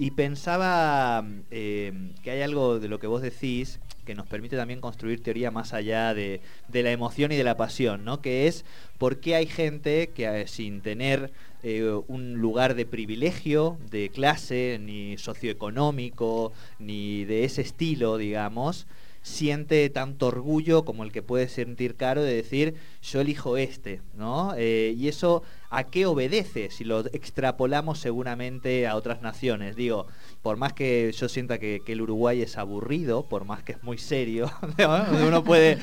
Y 0.00 0.12
pensaba 0.12 1.26
eh, 1.50 1.92
que 2.24 2.30
hay 2.30 2.40
algo 2.40 2.80
de 2.80 2.88
lo 2.88 2.98
que 2.98 3.06
vos 3.06 3.20
decís 3.20 3.80
que 4.06 4.14
nos 4.14 4.26
permite 4.26 4.56
también 4.56 4.80
construir 4.80 5.22
teoría 5.22 5.50
más 5.50 5.74
allá 5.74 6.14
de, 6.14 6.40
la 6.72 6.90
emoción 6.90 7.32
y 7.32 7.36
de 7.36 7.44
la 7.44 7.58
pasión, 7.58 8.02
¿no? 8.02 8.22
Que 8.22 8.46
es 8.46 8.64
por 8.96 9.20
qué 9.20 9.34
hay 9.34 9.44
gente 9.44 10.08
que 10.14 10.24
eh, 10.24 10.46
sin 10.46 10.80
tener 10.80 11.30
eh, 11.62 12.00
un 12.08 12.38
lugar 12.38 12.76
de 12.76 12.86
privilegio, 12.86 13.76
de 13.90 14.08
clase, 14.08 14.80
ni 14.80 15.18
socioeconómico, 15.18 16.54
ni 16.78 17.26
de 17.26 17.44
ese 17.44 17.60
estilo, 17.60 18.16
digamos, 18.16 18.86
siente 19.20 19.90
tanto 19.90 20.28
orgullo 20.28 20.86
como 20.86 21.04
el 21.04 21.12
que 21.12 21.20
puede 21.20 21.48
sentir 21.48 21.94
Caro 21.96 22.22
de 22.22 22.36
decir 22.36 22.74
yo 23.02 23.20
elijo 23.20 23.56
este, 23.56 24.02
¿no? 24.14 24.54
Eh, 24.56 24.94
y 24.96 25.08
eso 25.08 25.42
a 25.70 25.84
qué 25.84 26.04
obedece 26.04 26.68
si 26.70 26.82
lo 26.84 27.06
extrapolamos 27.06 28.00
seguramente 28.00 28.88
a 28.88 28.96
otras 28.96 29.22
naciones. 29.22 29.76
Digo, 29.76 30.06
por 30.42 30.56
más 30.56 30.72
que 30.72 31.12
yo 31.12 31.28
sienta 31.28 31.58
que, 31.58 31.80
el 31.86 32.02
Uruguay 32.02 32.42
es 32.42 32.56
aburrido, 32.56 33.28
por 33.28 33.44
más 33.44 33.62
que 33.62 33.72
es 33.72 33.82
muy 33.82 33.98
serio, 33.98 34.50
uno 35.26 35.42
puede, 35.42 35.78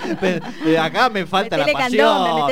acá 0.79 1.09
me 1.09 1.25
falta 1.25 1.57
la 1.57 1.67
pasión. 1.67 2.47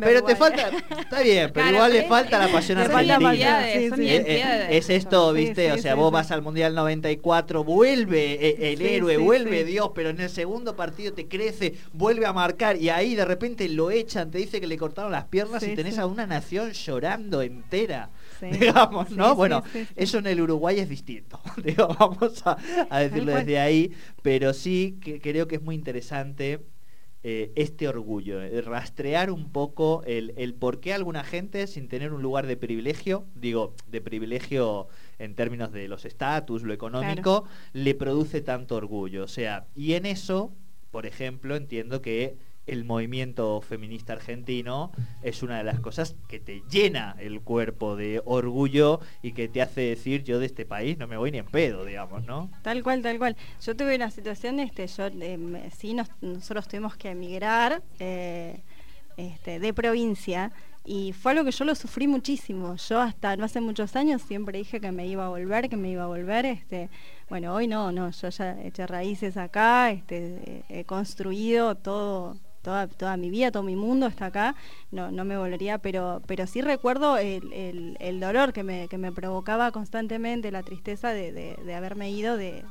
pero 0.00 0.24
te 0.24 0.34
falta, 0.34 0.70
está 0.98 1.22
bien, 1.22 1.50
pero 1.52 1.70
igual 1.70 1.92
le 1.92 2.08
falta 2.08 2.38
la 2.38 2.52
pasión 2.52 2.78
argentina. 2.78 3.70
es, 3.70 4.90
esto, 4.90 5.32
viste, 5.32 5.72
o 5.72 5.78
sea, 5.78 5.94
vos 5.94 6.12
vas 6.12 6.30
al 6.30 6.42
Mundial 6.42 6.74
94, 6.74 7.64
vuelve 7.64 8.72
el 8.72 8.80
héroe, 8.80 9.16
vuelve 9.16 9.64
Dios, 9.64 9.90
pero 9.94 10.10
en 10.10 10.20
el 10.20 10.30
segundo 10.30 10.76
partido 10.76 11.12
te 11.12 11.26
crece, 11.26 11.74
vuelve 11.92 12.26
a 12.26 12.32
marcar 12.32 12.76
y 12.76 12.90
ahí 12.90 13.14
de 13.14 13.24
repente 13.24 13.68
lo 13.68 13.90
echan, 14.06 14.30
te 14.30 14.38
dice 14.38 14.60
que 14.60 14.66
le 14.66 14.78
cortaron 14.78 15.12
las 15.12 15.24
piernas 15.24 15.62
y 15.62 15.74
tenés 15.74 15.98
a 15.98 16.06
una 16.06 16.26
nación 16.26 16.70
llorando 16.72 17.42
entera. 17.42 18.10
digamos, 18.40 19.10
¿no? 19.10 19.34
bueno, 19.34 19.62
eso 19.94 20.18
en 20.18 20.26
el 20.26 20.40
Uruguay 20.40 20.78
es 20.78 20.88
distinto, 20.88 21.40
digo, 21.64 21.88
vamos 21.98 22.42
a, 22.44 23.00
decirlo 23.00 23.34
desde 23.34 23.58
ahí, 23.58 23.92
pero 24.22 24.52
sí 24.52 24.98
que 25.00 25.20
creo 25.20 25.48
que 25.48 25.56
es 25.56 25.62
muy 25.62 25.74
interesante 25.74 26.60
eh, 27.22 27.52
este 27.56 27.88
orgullo, 27.88 28.40
eh, 28.40 28.60
rastrear 28.60 29.30
un 29.30 29.50
poco 29.50 30.02
el, 30.06 30.32
el, 30.36 30.54
por 30.54 30.80
qué 30.80 30.92
alguna 30.92 31.24
gente 31.24 31.66
sin 31.66 31.88
tener 31.88 32.12
un 32.12 32.22
lugar 32.22 32.46
de 32.46 32.56
privilegio, 32.56 33.24
digo, 33.34 33.74
de 33.88 34.00
privilegio 34.00 34.86
en 35.18 35.34
términos 35.34 35.72
de 35.72 35.88
los 35.88 36.04
estatus, 36.04 36.62
lo 36.62 36.72
económico, 36.72 37.44
le 37.72 37.94
produce 37.94 38.42
tanto 38.42 38.76
orgullo. 38.76 39.24
O 39.24 39.28
sea, 39.28 39.66
y 39.74 39.94
en 39.94 40.06
eso, 40.06 40.52
por 40.90 41.06
ejemplo, 41.06 41.56
entiendo 41.56 42.00
que 42.00 42.36
el 42.66 42.84
movimiento 42.84 43.60
feminista 43.60 44.12
argentino 44.12 44.92
es 45.22 45.42
una 45.42 45.58
de 45.58 45.64
las 45.64 45.80
cosas 45.80 46.16
que 46.28 46.40
te 46.40 46.62
llena 46.68 47.16
el 47.18 47.40
cuerpo 47.40 47.96
de 47.96 48.20
orgullo 48.24 49.00
y 49.22 49.32
que 49.32 49.48
te 49.48 49.62
hace 49.62 49.82
decir 49.82 50.24
yo 50.24 50.38
de 50.38 50.46
este 50.46 50.66
país 50.66 50.98
no 50.98 51.06
me 51.06 51.16
voy 51.16 51.30
ni 51.30 51.38
en 51.38 51.46
pedo, 51.46 51.84
digamos, 51.84 52.24
¿no? 52.24 52.50
Tal 52.62 52.82
cual, 52.82 53.02
tal 53.02 53.18
cual. 53.18 53.36
Yo 53.62 53.76
tuve 53.76 53.96
una 53.96 54.10
situación, 54.10 54.60
este, 54.60 54.86
yo 54.86 55.06
eh, 55.06 55.70
sí, 55.76 55.96
nosotros 56.20 56.68
tuvimos 56.68 56.96
que 56.96 57.10
emigrar 57.10 57.82
eh, 57.98 58.60
este, 59.16 59.60
de 59.60 59.72
provincia 59.72 60.52
y 60.84 61.12
fue 61.12 61.32
algo 61.32 61.44
que 61.44 61.50
yo 61.50 61.64
lo 61.64 61.74
sufrí 61.74 62.06
muchísimo. 62.06 62.76
Yo 62.76 63.00
hasta 63.00 63.36
no 63.36 63.44
hace 63.44 63.60
muchos 63.60 63.96
años 63.96 64.22
siempre 64.22 64.58
dije 64.58 64.80
que 64.80 64.92
me 64.92 65.06
iba 65.06 65.26
a 65.26 65.28
volver, 65.28 65.68
que 65.68 65.76
me 65.76 65.90
iba 65.90 66.04
a 66.04 66.06
volver. 66.06 66.46
Este, 66.46 66.90
bueno, 67.28 67.54
hoy 67.54 67.66
no, 67.66 67.90
no, 67.90 68.10
yo 68.10 68.28
ya 68.28 68.60
eché 68.62 68.86
raíces 68.86 69.36
acá, 69.36 69.90
este, 69.90 70.64
he 70.68 70.84
construido 70.84 71.74
todo 71.74 72.36
toda, 72.66 73.16
mi 73.16 73.30
vida, 73.30 73.52
todo 73.52 73.62
mi 73.62 73.76
mundo 73.76 74.08
está 74.08 74.26
acá, 74.26 74.56
no, 74.90 75.12
no 75.12 75.24
me 75.24 75.38
volvería, 75.38 75.78
pero, 75.78 76.20
pero 76.26 76.48
sí 76.48 76.62
recuerdo 76.62 77.16
el, 77.16 78.20
dolor 78.20 78.52
que 78.52 78.64
me, 78.64 78.88
que 78.88 78.98
me, 78.98 79.12
provocaba 79.12 79.70
constantemente, 79.70 80.50
la 80.50 80.64
tristeza 80.64 81.10
de, 81.12 81.56
haberme 81.76 82.10
ido 82.10 82.36
de, 82.36 82.64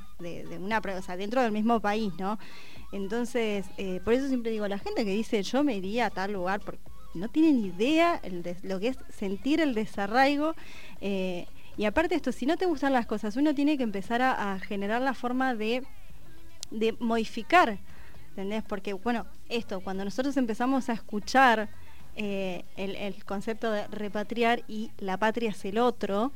una, 0.59 0.79
o 0.79 1.01
sea, 1.01 1.15
dentro 1.15 1.41
del 1.41 1.53
mismo 1.53 1.79
país, 1.79 2.11
¿no? 2.19 2.37
Entonces, 2.91 3.65
eh, 3.77 4.01
por 4.03 4.13
eso 4.13 4.27
siempre 4.27 4.51
digo, 4.51 4.67
la 4.67 4.79
gente 4.79 5.05
que 5.05 5.11
dice 5.11 5.41
yo 5.43 5.63
me 5.63 5.75
iría 5.75 6.07
a 6.07 6.09
tal 6.09 6.33
lugar, 6.33 6.59
porque 6.59 6.81
no 7.13 7.29
tienen 7.29 7.63
idea 7.63 8.19
de 8.21 8.57
lo 8.63 8.81
que 8.81 8.89
es 8.89 8.97
sentir 9.09 9.61
el 9.61 9.73
desarraigo. 9.73 10.55
Eh, 10.99 11.47
y 11.77 11.85
aparte 11.85 12.15
esto, 12.15 12.33
si 12.33 12.45
no 12.45 12.57
te 12.57 12.65
gustan 12.65 12.91
las 12.91 13.05
cosas, 13.05 13.37
uno 13.37 13.55
tiene 13.55 13.77
que 13.77 13.83
empezar 13.83 14.21
a, 14.21 14.59
generar 14.59 15.01
la 15.01 15.13
forma 15.13 15.55
de, 15.55 15.83
de 16.71 16.95
modificar 16.99 17.79
¿entendés? 18.35 18.63
Porque, 18.63 18.91
bueno, 18.91 19.25
esto, 19.47 19.79
cuando 19.79 20.03
nosotros 20.03 20.35
empezamos 20.35 20.89
a 20.89 20.93
escuchar 20.93 21.69
eh, 22.17 22.65
el, 22.75 23.23
concepto 23.23 23.71
de 23.71 23.87
repatriar 23.87 24.63
y 24.67 24.91
la 24.97 25.15
patria 25.15 25.51
es 25.51 25.63
el 25.63 25.77
otro, 25.77 26.33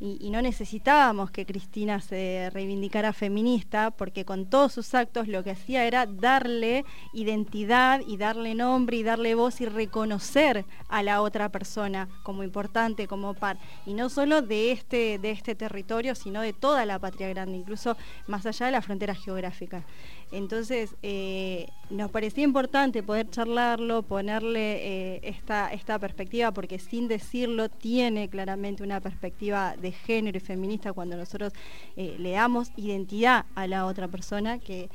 y, 0.00 0.30
no 0.30 0.40
necesitábamos 0.42 1.30
que 1.30 1.44
Cristina 1.44 2.00
se 2.00 2.50
reivindicara 2.52 3.12
feminista, 3.12 3.90
porque 3.90 4.24
con 4.24 4.46
todos 4.46 4.72
sus 4.72 4.94
actos 4.94 5.28
lo 5.28 5.44
que 5.44 5.50
hacía 5.50 5.84
era 5.84 6.06
darle 6.06 6.84
identidad 7.12 8.00
y 8.06 8.16
darle 8.16 8.54
nombre 8.54 8.96
y 8.96 9.02
darle 9.02 9.34
voz 9.34 9.60
y 9.60 9.66
reconocer 9.66 10.64
a 10.88 11.02
la 11.02 11.20
otra 11.20 11.50
persona 11.50 12.08
como 12.22 12.42
importante, 12.42 13.06
como 13.06 13.34
par, 13.34 13.58
y 13.84 13.92
no 13.92 14.08
solo 14.08 14.40
de 14.40 14.72
este, 14.72 15.18
de 15.18 15.30
este 15.30 15.54
territorio, 15.54 16.14
sino 16.14 16.40
de 16.40 16.54
toda 16.54 16.86
la 16.86 16.98
patria 16.98 17.28
grande, 17.28 17.58
incluso 17.58 17.96
más 18.26 18.46
allá 18.46 18.66
de 18.66 18.72
la 18.72 18.82
frontera 18.82 19.14
geográfica. 19.14 19.84
Entonces, 20.32 20.96
eh, 21.02 21.68
nos 21.90 22.10
parecía 22.10 22.42
importante 22.42 23.02
poder 23.02 23.28
charlarlo, 23.28 24.02
ponerle 24.02 25.16
eh, 25.16 25.20
esta, 25.24 25.70
esta 25.70 25.98
perspectiva, 25.98 26.52
porque 26.52 26.78
sin 26.78 27.06
decirlo 27.06 27.68
tiene 27.68 28.30
claramente 28.30 28.82
una 28.82 28.98
perspectiva 29.02 29.76
de 29.76 29.92
género 29.92 30.38
y 30.38 30.40
feminista 30.40 30.94
cuando 30.94 31.18
nosotros 31.18 31.52
eh, 31.96 32.16
le 32.18 32.30
damos 32.30 32.72
identidad 32.76 33.44
a 33.54 33.66
la 33.66 33.84
otra 33.84 34.08
persona 34.08 34.58
que, 34.58 34.88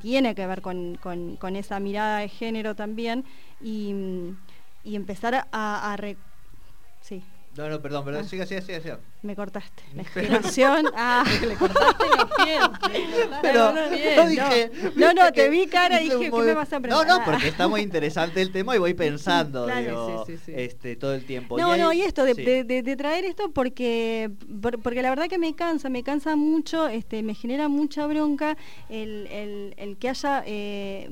tiene 0.00 0.34
que 0.34 0.46
ver 0.46 0.62
con, 0.62 1.56
esa 1.56 1.80
mirada 1.80 2.18
de 2.18 2.28
género 2.28 2.76
también 2.76 3.24
y, 3.60 3.92
empezar 4.84 5.48
a... 5.50 5.96
No, 7.56 7.68
no, 7.68 7.80
perdón, 7.80 8.04
pero 8.04 8.24
siga, 8.24 8.46
siga, 8.46 8.60
siga, 8.62 8.80
siga. 8.80 8.98
Me 9.22 9.36
cortaste. 9.36 9.84
La 9.94 10.02
inspiración. 10.02 10.86
ah, 10.96 11.24
le 11.40 11.54
cortaste 11.54 12.04
los 12.08 12.30
pies. 12.44 12.60
Pero 13.42 13.72
no, 13.72 14.28
dije. 14.28 14.70
No, 14.96 15.12
no, 15.12 15.32
te 15.32 15.48
vi 15.48 15.66
cara 15.66 16.00
y 16.00 16.10
dije, 16.10 16.30
¿qué 16.30 16.42
me 16.42 16.54
vas 16.54 16.72
a 16.72 16.80
preguntar? 16.80 17.06
No, 17.06 17.18
no, 17.18 17.24
porque 17.24 17.48
está 17.48 17.68
muy 17.68 17.80
interesante 17.80 18.42
el 18.42 18.50
tema 18.50 18.74
y 18.74 18.78
voy 18.78 18.94
pensando 18.94 19.66
digo, 19.76 20.24
sí, 20.26 20.36
sí, 20.44 20.52
este, 20.54 20.96
todo 20.96 21.14
el 21.14 21.24
tiempo. 21.24 21.56
No, 21.56 21.76
no, 21.76 21.92
y 21.92 22.02
esto, 22.02 22.24
de, 22.24 22.34
de, 22.34 22.82
de, 22.82 22.96
traer 22.96 23.24
esto 23.24 23.52
porque, 23.52 24.30
porque 24.82 25.02
la 25.02 25.10
verdad 25.10 25.28
que 25.28 25.38
me 25.38 25.54
cansa, 25.54 25.88
me 25.88 26.02
cansa 26.02 26.34
mucho, 26.34 26.88
este, 26.88 27.22
me 27.22 27.34
genera 27.34 27.68
mucha 27.68 28.06
bronca 28.06 28.56
el, 28.88 29.28
el, 29.28 29.74
el 29.76 29.96
que 29.96 30.08
haya. 30.08 30.42
Eh, 30.44 31.08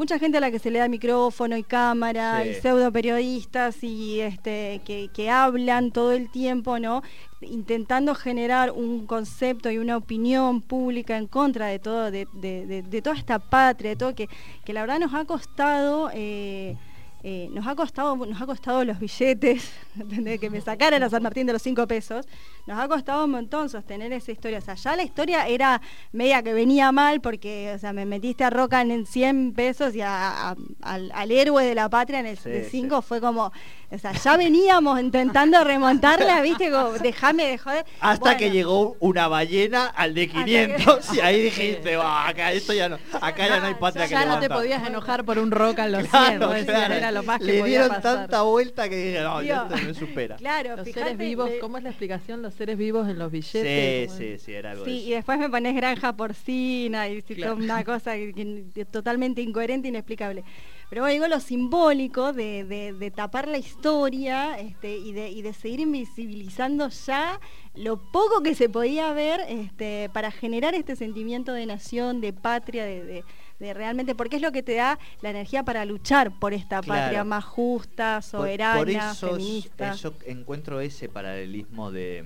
mucha 0.00 0.18
gente 0.18 0.38
a 0.38 0.40
la 0.40 0.50
que 0.50 0.58
se 0.58 0.70
le 0.70 0.78
da 0.78 0.88
micrófono 0.88 1.58
y 1.58 1.62
cámara 1.62 2.42
Sí. 2.42 2.48
y 2.48 2.54
pseudo 2.54 2.90
periodistas 2.90 3.84
y 3.84 4.20
este 4.20 4.80
que, 4.86 5.10
que 5.12 5.28
hablan 5.28 5.90
todo 5.90 6.12
el 6.12 6.30
tiempo, 6.30 6.78
¿no? 6.78 7.02
Intentando 7.42 8.14
generar 8.14 8.70
un 8.70 9.06
concepto 9.06 9.70
y 9.70 9.76
una 9.76 9.98
opinión 9.98 10.62
pública 10.62 11.18
en 11.18 11.26
contra 11.26 11.66
de 11.66 11.78
todo, 11.78 12.10
de, 12.10 12.26
de- 12.32 12.64
de- 12.66 12.82
de 12.82 13.02
toda 13.02 13.14
esta 13.16 13.38
patria, 13.38 13.90
de 13.90 13.96
todo 13.96 14.14
que, 14.14 14.28
que 14.64 14.72
la 14.72 14.80
verdad 14.80 15.00
nos 15.00 15.12
ha 15.12 15.26
costado. 15.26 16.10
eh, 16.14 16.76
eh, 17.22 17.48
nos 17.52 17.66
ha 17.66 17.74
costado 17.74 18.16
nos 18.16 18.40
ha 18.40 18.46
costado 18.46 18.84
los 18.84 18.98
billetes 18.98 19.70
de 19.94 20.38
que 20.38 20.48
me 20.50 20.60
sacaran 20.60 21.02
a 21.02 21.10
San 21.10 21.22
Martín 21.22 21.46
de 21.46 21.52
los 21.52 21.62
cinco 21.62 21.86
pesos 21.86 22.26
nos 22.66 22.78
ha 22.78 22.88
costado 22.88 23.24
un 23.24 23.30
montón 23.32 23.68
sostener 23.68 24.12
esa 24.12 24.32
historia 24.32 24.58
o 24.58 24.60
sea 24.62 24.74
ya 24.74 24.96
la 24.96 25.02
historia 25.02 25.46
era 25.46 25.80
media 26.12 26.42
que 26.42 26.52
venía 26.54 26.92
mal 26.92 27.20
porque 27.20 27.72
o 27.74 27.78
sea 27.78 27.92
me 27.92 28.06
metiste 28.06 28.44
a 28.44 28.50
Roca 28.50 28.80
en 28.80 29.04
100 29.06 29.52
pesos 29.54 29.94
y 29.94 30.00
a- 30.00 30.50
a- 30.50 30.56
al, 30.82 31.10
al 31.14 31.30
héroe 31.30 31.64
de 31.64 31.74
la 31.74 31.88
patria 31.90 32.20
en 32.20 32.26
el 32.26 32.38
Sí, 32.38 32.48
de 32.48 32.64
sí. 32.64 32.70
5 32.82 33.02
fue 33.02 33.20
como 33.20 33.52
o 33.92 33.98
sea 33.98 34.12
ya 34.12 34.36
veníamos 34.36 35.00
intentando 35.00 35.62
remontarla 35.64 36.40
viste 36.40 36.70
como 36.70 36.92
déjame 36.92 37.46
de 37.48 37.58
joder 37.58 37.84
Hasta 38.00 38.36
que 38.36 38.50
llegó 38.50 38.96
una 39.00 39.28
ballena 39.28 39.86
al 39.86 40.14
de 40.14 40.24
Hasta 40.24 40.44
que- 40.44 40.74
500 40.76 41.14
y 41.14 41.20
ahí 41.20 41.42
dijiste, 41.42 41.96
"Bah, 41.96 42.28
acá 42.28 42.52
esto 42.52 42.72
ya 42.72 42.88
no, 42.88 42.98
acá 43.20 43.48
ya 43.48 43.60
no 43.60 43.66
hay 43.66 43.74
patria 43.74 44.04
que 44.06 44.10
Ya 44.12 44.20
no 44.24 44.34
te 44.36 44.42
levantar". 44.42 44.56
podías 44.58 44.86
enojar 44.86 45.24
por 45.24 45.38
un 45.38 45.50
rock 45.50 45.80
a 45.80 45.88
los 45.88 46.00
100, 46.02 46.10
Claro, 46.10 46.46
vos 46.46 46.54
decías, 46.56 46.76
claro. 46.86 46.94
Era 47.10 47.20
lo 47.20 47.26
más 47.26 47.38
que 47.40 47.44
Le 47.46 47.58
podía 47.60 47.78
dieron 47.80 47.88
pasar. 47.88 48.02
tanta 48.20 48.42
vuelta 48.42 48.88
que 48.88 48.96
dije, 48.96 49.20
no, 49.22 49.40
Dios. 49.40 49.62
esto 49.72 49.86
me 49.86 49.94
supera. 49.94 50.36
claro 50.38 50.76
Los 50.76 50.84
fíjate, 50.86 51.04
seres 51.04 51.18
vivos, 51.18 51.50
le- 51.50 51.58
¿cómo 51.58 51.76
es 51.78 51.82
la 51.84 51.90
explicación? 51.90 52.42
Los 52.42 52.54
seres 52.54 52.76
vivos 52.78 53.08
en 53.08 53.18
los 53.18 53.30
Sí, 53.30 53.38
billetes. 53.38 54.06
¿cómo 54.08 54.18
sí, 54.18 54.24
es? 54.26 54.42
sí, 54.42 54.52
era 54.52 54.70
algo 54.72 54.84
Sí, 54.84 54.90
de 54.90 54.96
y 54.96 55.10
después 55.10 55.38
me 55.38 55.48
pones 55.50 55.74
granja 55.76 56.12
porcina 56.16 57.08
y 57.08 57.20
sí, 57.22 57.34
Claro. 57.34 57.54
toda 57.54 57.64
una 57.64 57.84
cosa 57.84 58.14
que- 58.14 58.64
que- 58.74 58.84
totalmente 58.84 59.42
incoherente, 59.42 59.88
inexplicable. 59.88 60.44
Pero 60.88 61.02
bueno, 61.02 61.12
digo 61.12 61.28
lo 61.28 61.38
simbólico 61.38 62.32
de, 62.32 62.64
de- 62.64 62.92
de 62.92 63.10
tapar 63.12 63.46
la 63.46 63.58
historia 63.58 64.58
este, 64.58 64.96
y, 64.96 65.12
de, 65.12 65.28
y 65.30 65.40
de 65.42 65.52
seguir 65.52 65.78
invisibilizando 65.80 66.88
ya 66.88 67.38
lo 67.74 67.96
poco 68.10 68.42
que 68.42 68.56
se 68.56 68.68
podía 68.68 69.12
ver 69.12 69.40
este, 69.48 70.10
para 70.12 70.32
generar 70.32 70.74
este 70.74 70.96
sentimiento 70.96 71.52
de 71.52 71.66
nación, 71.66 72.20
de 72.20 72.32
patria, 72.32 72.84
de, 72.84 73.04
de- 73.04 73.24
de 73.60 73.74
realmente, 73.74 74.14
porque 74.14 74.36
es 74.36 74.42
lo 74.42 74.50
que 74.52 74.62
te 74.62 74.74
da 74.74 74.98
la 75.20 75.30
energía 75.30 75.62
para 75.62 75.84
luchar 75.84 76.32
por 76.38 76.52
esta 76.54 76.80
Claro. 76.80 77.02
patria 77.04 77.24
más 77.24 77.44
justa, 77.44 78.16
Por- 78.16 78.22
soberana, 78.24 78.78
por 78.78 78.90
eso, 78.90 79.26
feminista. 79.34 79.92
eso 79.92 80.14
encuentro 80.26 80.80
ese 80.80 81.08
paralelismo 81.08 81.92
de, 81.92 82.24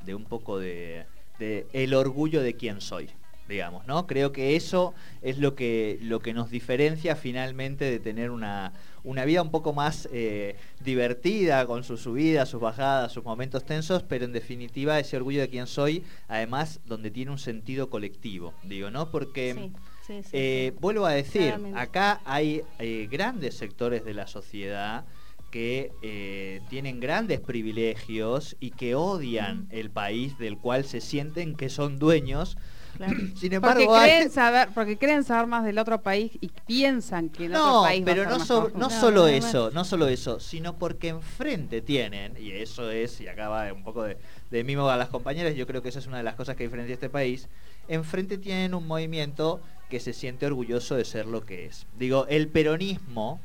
de 0.00 0.14
un 0.14 0.24
poco 0.24 0.58
de, 0.58 1.04
de 1.38 1.66
el 1.74 1.94
orgullo 1.94 2.42
de 2.42 2.56
quién 2.56 2.80
soy 2.80 3.10
digamos 3.48 3.84
no 3.88 4.06
creo 4.06 4.30
que 4.32 4.54
eso 4.54 4.94
es 5.20 5.36
lo 5.36 5.56
que 5.56 5.98
lo 6.00 6.20
que 6.20 6.32
nos 6.32 6.48
diferencia 6.48 7.16
finalmente 7.16 7.84
de 7.90 7.98
tener 7.98 8.30
una 8.30 8.72
una 9.02 9.24
vida 9.24 9.42
un 9.42 9.50
poco 9.50 9.72
más 9.72 10.08
eh, 10.12 10.54
divertida 10.78 11.66
con 11.66 11.82
sus 11.82 12.00
subidas 12.02 12.48
sus 12.48 12.60
bajadas 12.60 13.10
sus 13.12 13.24
momentos 13.24 13.64
tensos 13.66 14.04
pero 14.04 14.24
en 14.24 14.32
definitiva 14.32 14.98
ese 15.00 15.16
orgullo 15.16 15.40
de 15.40 15.48
quién 15.48 15.66
soy 15.66 16.04
además 16.28 16.80
donde 16.86 17.10
tiene 17.10 17.32
un 17.32 17.38
sentido 17.38 17.90
colectivo 17.90 18.54
digo 18.62 18.90
no 18.92 19.10
porque 19.10 19.54
Sí, 19.54 19.72
sí, 20.02 20.22
sí, 20.22 20.36
eh, 20.38 20.72
vuelvo 20.80 21.06
a 21.06 21.12
decir, 21.12 21.42
Claramente. 21.42 21.78
acá 21.80 22.22
hay 22.24 22.62
eh, 22.78 23.08
grandes 23.10 23.56
sectores 23.56 24.04
de 24.04 24.14
la 24.14 24.26
sociedad 24.26 25.04
que 25.50 25.92
eh, 26.00 26.62
tienen 26.68 26.98
grandes 27.00 27.40
privilegios 27.40 28.56
y 28.58 28.70
que 28.70 28.94
odian 28.94 29.66
el 29.70 29.90
país 29.90 30.38
del 30.38 30.56
cual 30.58 30.84
se 30.84 31.00
sienten 31.02 31.56
que 31.56 31.68
son 31.68 31.98
dueños. 31.98 32.56
Claro. 32.96 33.14
Sin 33.36 33.52
Porque 33.52 33.84
embargo, 33.84 33.94
hay- 33.96 34.10
creen 34.10 34.30
saber, 34.30 34.68
porque 34.74 34.98
creen 34.98 35.24
saber 35.24 35.46
más 35.46 35.64
del 35.64 35.78
otro 35.78 36.02
país 36.02 36.32
y 36.40 36.48
piensan 36.66 37.28
que 37.30 37.46
otro 37.46 37.60
no, 37.64 37.82
país 37.82 38.00
va 38.06 38.12
a 38.12 38.14
pero 38.14 38.24
no, 38.26 38.38
so- 38.44 38.70
no 38.74 38.88
No, 38.88 38.90
solo 38.90 39.22
más. 39.28 39.44
eso, 39.44 39.70
no 39.72 39.84
solo 39.84 40.08
eso, 40.08 40.40
sino 40.40 40.78
porque 40.78 41.08
enfrente 41.08 41.80
tienen, 41.82 42.36
y 42.38 42.50
eso 42.52 42.90
es, 42.90 43.20
y 43.20 43.28
acá 43.28 43.48
va 43.48 43.72
un 43.72 43.82
poco 43.82 44.04
de, 44.04 44.16
de 44.50 44.64
mimo 44.64 44.88
a 44.88 44.96
las 44.96 45.08
compañeras, 45.08 45.54
yo 45.54 45.66
creo 45.66 45.82
que 45.82 45.88
esa 45.88 45.98
es 45.98 46.06
una 46.06 46.18
de 46.18 46.22
las 46.22 46.34
cosas 46.34 46.56
que 46.56 46.64
diferencia 46.64 46.94
este 46.94 47.10
país, 47.10 47.48
enfrente 47.88 48.38
tienen 48.38 48.74
un 48.74 48.86
movimiento 48.86 49.62
que 49.92 50.00
se 50.00 50.14
siente 50.14 50.46
orgulloso 50.46 50.94
de 50.96 51.04
ser 51.04 51.26
lo 51.26 51.44
que 51.44 51.66
es. 51.66 51.86
Digo, 51.98 52.26
el 52.28 52.48
peronismo 52.48 53.42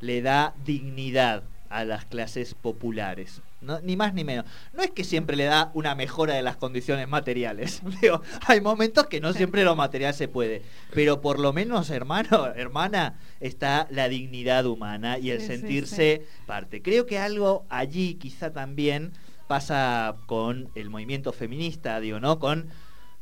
le 0.00 0.20
da 0.20 0.52
dignidad 0.66 1.42
a 1.70 1.86
las 1.86 2.04
clases 2.04 2.52
populares. 2.52 3.40
No, 3.62 3.80
ni 3.80 3.96
más 3.96 4.12
ni 4.12 4.22
menos. 4.22 4.44
No 4.74 4.82
es 4.82 4.90
que 4.90 5.04
siempre 5.04 5.36
le 5.36 5.44
da 5.44 5.70
una 5.72 5.94
mejora 5.94 6.34
de 6.34 6.42
las 6.42 6.58
condiciones 6.58 7.08
materiales. 7.08 7.80
Digo, 8.02 8.20
hay 8.46 8.60
momentos 8.60 9.06
que 9.06 9.22
no 9.22 9.32
siempre 9.32 9.64
lo 9.64 9.74
material 9.74 10.12
se 10.12 10.28
puede. 10.28 10.60
Pero 10.92 11.22
por 11.22 11.38
lo 11.38 11.54
menos, 11.54 11.88
hermano, 11.88 12.48
hermana, 12.54 13.18
está 13.40 13.86
la 13.90 14.10
dignidad 14.10 14.66
humana 14.66 15.16
y 15.16 15.30
el 15.30 15.40
Sí, 15.40 15.46
sí, 15.46 15.52
sentirse 15.54 16.26
parte. 16.44 16.82
Creo 16.82 17.06
que 17.06 17.18
algo 17.18 17.64
allí 17.70 18.16
quizá 18.16 18.52
también 18.52 19.12
pasa 19.48 20.16
con 20.26 20.68
el 20.74 20.90
movimiento 20.90 21.32
feminista, 21.32 22.00
digo, 22.00 22.20
¿no? 22.20 22.38
Con 22.38 22.68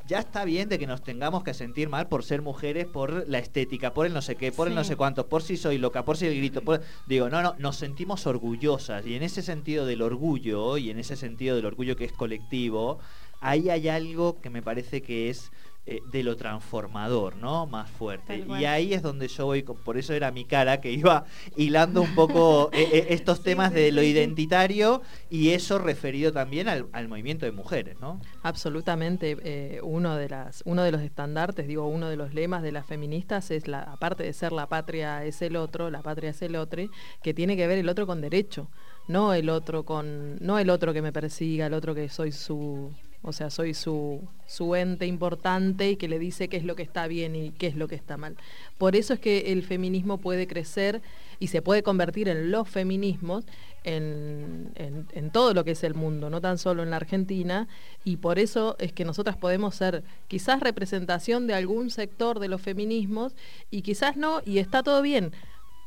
ya 0.08 0.20
está 0.20 0.46
bien 0.46 0.70
de 0.70 0.78
que 0.78 0.86
nos 0.86 1.02
tengamos 1.02 1.44
que 1.44 1.52
sentir 1.52 1.90
mal 1.90 2.08
por 2.08 2.24
ser 2.24 2.40
mujeres, 2.40 2.86
por 2.86 3.28
la 3.28 3.38
estética, 3.38 3.92
por 3.92 4.06
el 4.06 4.14
no 4.14 4.22
sé 4.22 4.36
qué, 4.36 4.50
por 4.50 4.66
el 4.66 4.74
no 4.74 4.82
sé 4.82 4.96
cuántos, 4.96 5.26
por 5.26 5.42
si 5.42 5.58
soy 5.58 5.76
loca, 5.76 6.06
por 6.06 6.16
si 6.16 6.26
el 6.26 6.34
grito, 6.34 6.62
por... 6.62 6.80
digo, 7.06 7.28
no, 7.28 7.42
no, 7.42 7.54
nos 7.58 7.76
sentimos 7.76 8.26
orgullosas 8.26 9.06
y 9.06 9.14
en 9.16 9.22
ese 9.22 9.42
sentido 9.42 9.84
del 9.84 10.00
orgullo 10.00 10.78
y 10.78 10.88
en 10.88 10.98
ese 10.98 11.14
sentido 11.14 11.56
del 11.56 11.66
orgullo 11.66 11.94
que 11.94 12.06
es 12.06 12.12
colectivo, 12.12 12.98
ahí 13.42 13.68
hay 13.68 13.88
algo 13.88 14.40
que 14.40 14.48
me 14.48 14.62
parece 14.62 15.02
que 15.02 15.28
es 15.28 15.52
eh, 15.90 16.02
de 16.06 16.22
lo 16.22 16.36
transformador, 16.36 17.36
¿no? 17.36 17.66
Más 17.66 17.90
fuerte. 17.90 18.42
Y 18.46 18.64
ahí 18.64 18.92
es 18.94 19.02
donde 19.02 19.28
yo 19.28 19.46
voy, 19.46 19.62
con- 19.62 19.82
por 19.82 19.96
eso 19.98 20.12
era 20.14 20.30
mi 20.32 20.44
cara 20.46 20.80
que 20.80 20.92
iba 20.92 21.24
hilando 21.56 22.02
un 22.02 22.14
poco 22.14 22.70
eh, 22.72 22.88
eh, 22.92 23.06
estos 23.10 23.42
Sí, 23.44 23.44
temas 23.44 23.72
sí, 23.72 23.74
de 23.74 23.92
lo 23.92 24.02
sí. 24.02 24.08
identitario 24.10 25.02
y 25.28 25.50
eso 25.50 25.78
referido 25.78 26.32
también 26.32 26.68
al, 26.68 26.88
al 26.92 27.08
movimiento 27.08 27.46
de 27.46 27.52
mujeres, 27.52 27.98
¿no? 28.00 28.26
Absolutamente. 28.42 29.36
eh, 29.42 29.80
uno, 29.82 30.16
de 30.16 30.28
las, 30.28 30.62
uno 30.64 30.82
de 30.84 30.92
los 30.92 31.02
estandartes, 31.02 31.66
digo, 31.66 31.86
uno 31.88 32.08
de 32.08 32.16
los 32.16 32.34
lemas 32.34 32.62
de 32.62 32.72
las 32.72 32.86
feministas 32.86 33.50
es, 33.50 33.66
la, 33.68 33.82
aparte 33.82 34.22
de 34.22 34.32
ser 34.32 34.52
la 34.52 34.68
patria 34.68 35.24
es 35.24 35.42
el 35.42 35.56
otro, 35.56 35.90
la 35.90 36.02
patria 36.02 36.30
es 36.30 36.42
el 36.42 36.56
otro, 36.56 36.82
que 37.22 37.34
tiene 37.34 37.56
que 37.56 37.66
ver 37.66 37.78
el 37.78 37.88
otro 37.88 38.06
con 38.06 38.20
derecho, 38.20 38.70
no 39.08 39.34
el 39.34 39.48
otro 39.50 39.84
con, 39.84 40.36
no 40.40 40.58
el 40.58 40.70
otro 40.70 40.92
que 40.92 41.02
me 41.02 41.12
persiga, 41.12 41.66
el 41.66 41.74
otro 41.74 41.94
que 41.94 42.08
soy 42.08 42.30
su, 42.32 42.92
o 43.22 43.32
sea, 43.32 43.50
soy 43.50 43.74
su, 43.74 44.20
su 44.46 44.74
ente 44.76 45.06
importante 45.06 45.90
y 45.90 45.96
que 45.96 46.08
le 46.08 46.18
dice 46.18 46.48
qué 46.48 46.56
es 46.56 46.64
lo 46.64 46.76
que 46.76 46.82
está 46.82 47.06
bien 47.08 47.34
y 47.34 47.50
qué 47.50 47.66
es 47.66 47.74
lo 47.76 47.88
que 47.88 47.94
está 47.96 48.16
mal. 48.16 48.36
Por 48.78 48.94
eso 48.96 49.12
es 49.14 49.20
que 49.20 49.52
el 49.52 49.62
feminismo 49.62 50.18
puede 50.18 50.46
crecer 50.46 51.02
y 51.40 51.48
se 51.48 51.60
puede 51.62 51.82
convertir 51.82 52.28
en 52.28 52.50
los 52.50 52.68
feminismos 52.68 53.44
en, 53.84 54.70
en- 54.76 55.06
en 55.12 55.30
todo 55.30 55.54
lo 55.54 55.64
que 55.64 55.72
es 55.72 55.84
el 55.84 55.94
mundo, 55.94 56.30
no 56.30 56.40
tan 56.40 56.58
solo 56.58 56.82
en 56.82 56.90
la 56.90 56.96
Argentina, 56.96 57.68
y 58.04 58.16
por 58.16 58.38
eso 58.38 58.76
es 58.78 58.92
que 58.92 59.04
nosotras 59.04 59.36
podemos 59.36 59.74
ser 59.74 60.02
quizás 60.28 60.60
representación 60.60 61.46
de 61.46 61.54
algún 61.54 61.90
sector 61.90 62.38
de 62.38 62.48
los 62.48 62.60
feminismos 62.60 63.34
y 63.70 63.82
quizás 63.82 64.16
no, 64.16 64.40
y 64.44 64.58
está 64.58 64.82
todo 64.82 65.02
bien. 65.02 65.32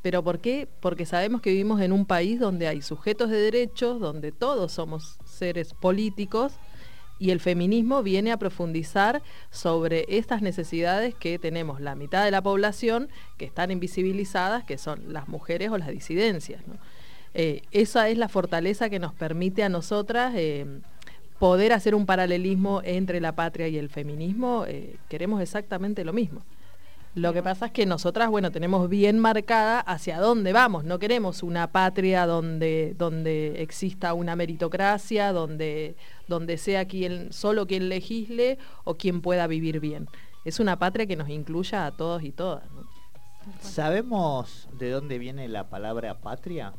¿Pero 0.04 0.24
por 0.24 0.40
qué? 0.40 0.68
Porque 0.80 1.06
sabemos 1.06 1.42
que 1.42 1.52
vivimos 1.52 1.80
en 1.80 1.92
un 1.92 2.06
país 2.08 2.40
donde 2.40 2.68
hay 2.68 2.82
sujetos 2.82 3.30
de 3.30 3.38
derechos, 3.38 4.00
donde 4.00 4.32
todos 4.32 4.72
somos 4.72 5.20
seres 5.26 5.76
políticos, 5.76 6.54
y 7.22 7.30
el 7.30 7.40
feminismo 7.40 8.02
viene 8.02 8.32
a 8.32 8.38
profundizar 8.38 9.22
sobre 9.52 10.06
estas 10.10 10.42
necesidades 10.42 11.14
que 11.14 11.38
tenemos 11.38 11.80
la 11.80 11.94
mitad 11.94 12.26
de 12.26 12.32
la 12.32 12.42
población 12.42 13.10
que 13.38 13.46
están 13.46 13.70
invisibilizadas, 13.70 14.64
que 14.64 14.80
son 14.80 15.14
las 15.14 15.28
mujeres 15.28 15.70
o 15.70 15.78
las 15.78 15.90
disidencias. 15.90 16.64
Eh, 17.36 17.62
esa 17.72 18.10
es 18.10 18.18
la 18.18 18.28
fortaleza 18.28 18.90
que 18.90 18.98
nos 18.98 19.14
permite 19.14 19.62
a 19.62 19.70
nosotras 19.70 20.34
eh, 20.36 20.66
poder 21.38 21.74
hacer 21.74 21.94
un 21.94 22.08
paralelismo 22.08 22.82
entre 22.84 23.22
la 23.22 23.36
patria 23.36 23.68
y 23.68 23.78
el 23.78 23.90
feminismo. 23.90 24.66
eh, 24.68 24.96
queremos 25.08 25.44
exactamente 25.44 26.04
lo 26.04 26.14
mismo. 26.14 26.42
Lo 27.14 27.34
que 27.34 27.44
pasa 27.44 27.66
es 27.66 27.72
que 27.74 27.86
nosotras, 27.86 28.30
bueno, 28.30 28.52
tenemos 28.52 28.88
bien 28.88 29.20
marcada 29.20 29.82
hacia 29.82 30.20
dónde 30.20 30.54
vamos. 30.54 30.86
No 30.86 30.98
queremos 30.98 31.44
una 31.44 31.72
patria 31.72 32.26
donde, 32.26 32.96
donde 32.98 33.62
exista 33.62 34.14
una 34.14 34.38
meritocracia, 34.38 35.34
donde, 35.34 35.98
donde 36.30 36.58
sea 36.58 36.86
quien, 36.86 37.34
solo 37.34 37.68
quien 37.68 37.90
legisle 37.90 38.60
o 38.86 38.96
quien 38.96 39.22
pueda 39.22 39.48
vivir 39.48 39.82
bien. 39.82 40.08
Es 40.46 40.62
una 40.62 40.80
patria 40.80 41.06
que 41.06 41.18
nos 41.18 41.28
incluya 41.28 41.86
a 41.86 41.92
todos 41.92 42.24
y 42.24 42.32
todas. 42.32 42.64
¿Sabemos 43.60 44.70
de 44.78 44.92
dónde 44.92 45.18
viene 45.20 45.50
la 45.50 45.70
palabra 45.70 46.20
patria? 46.22 46.74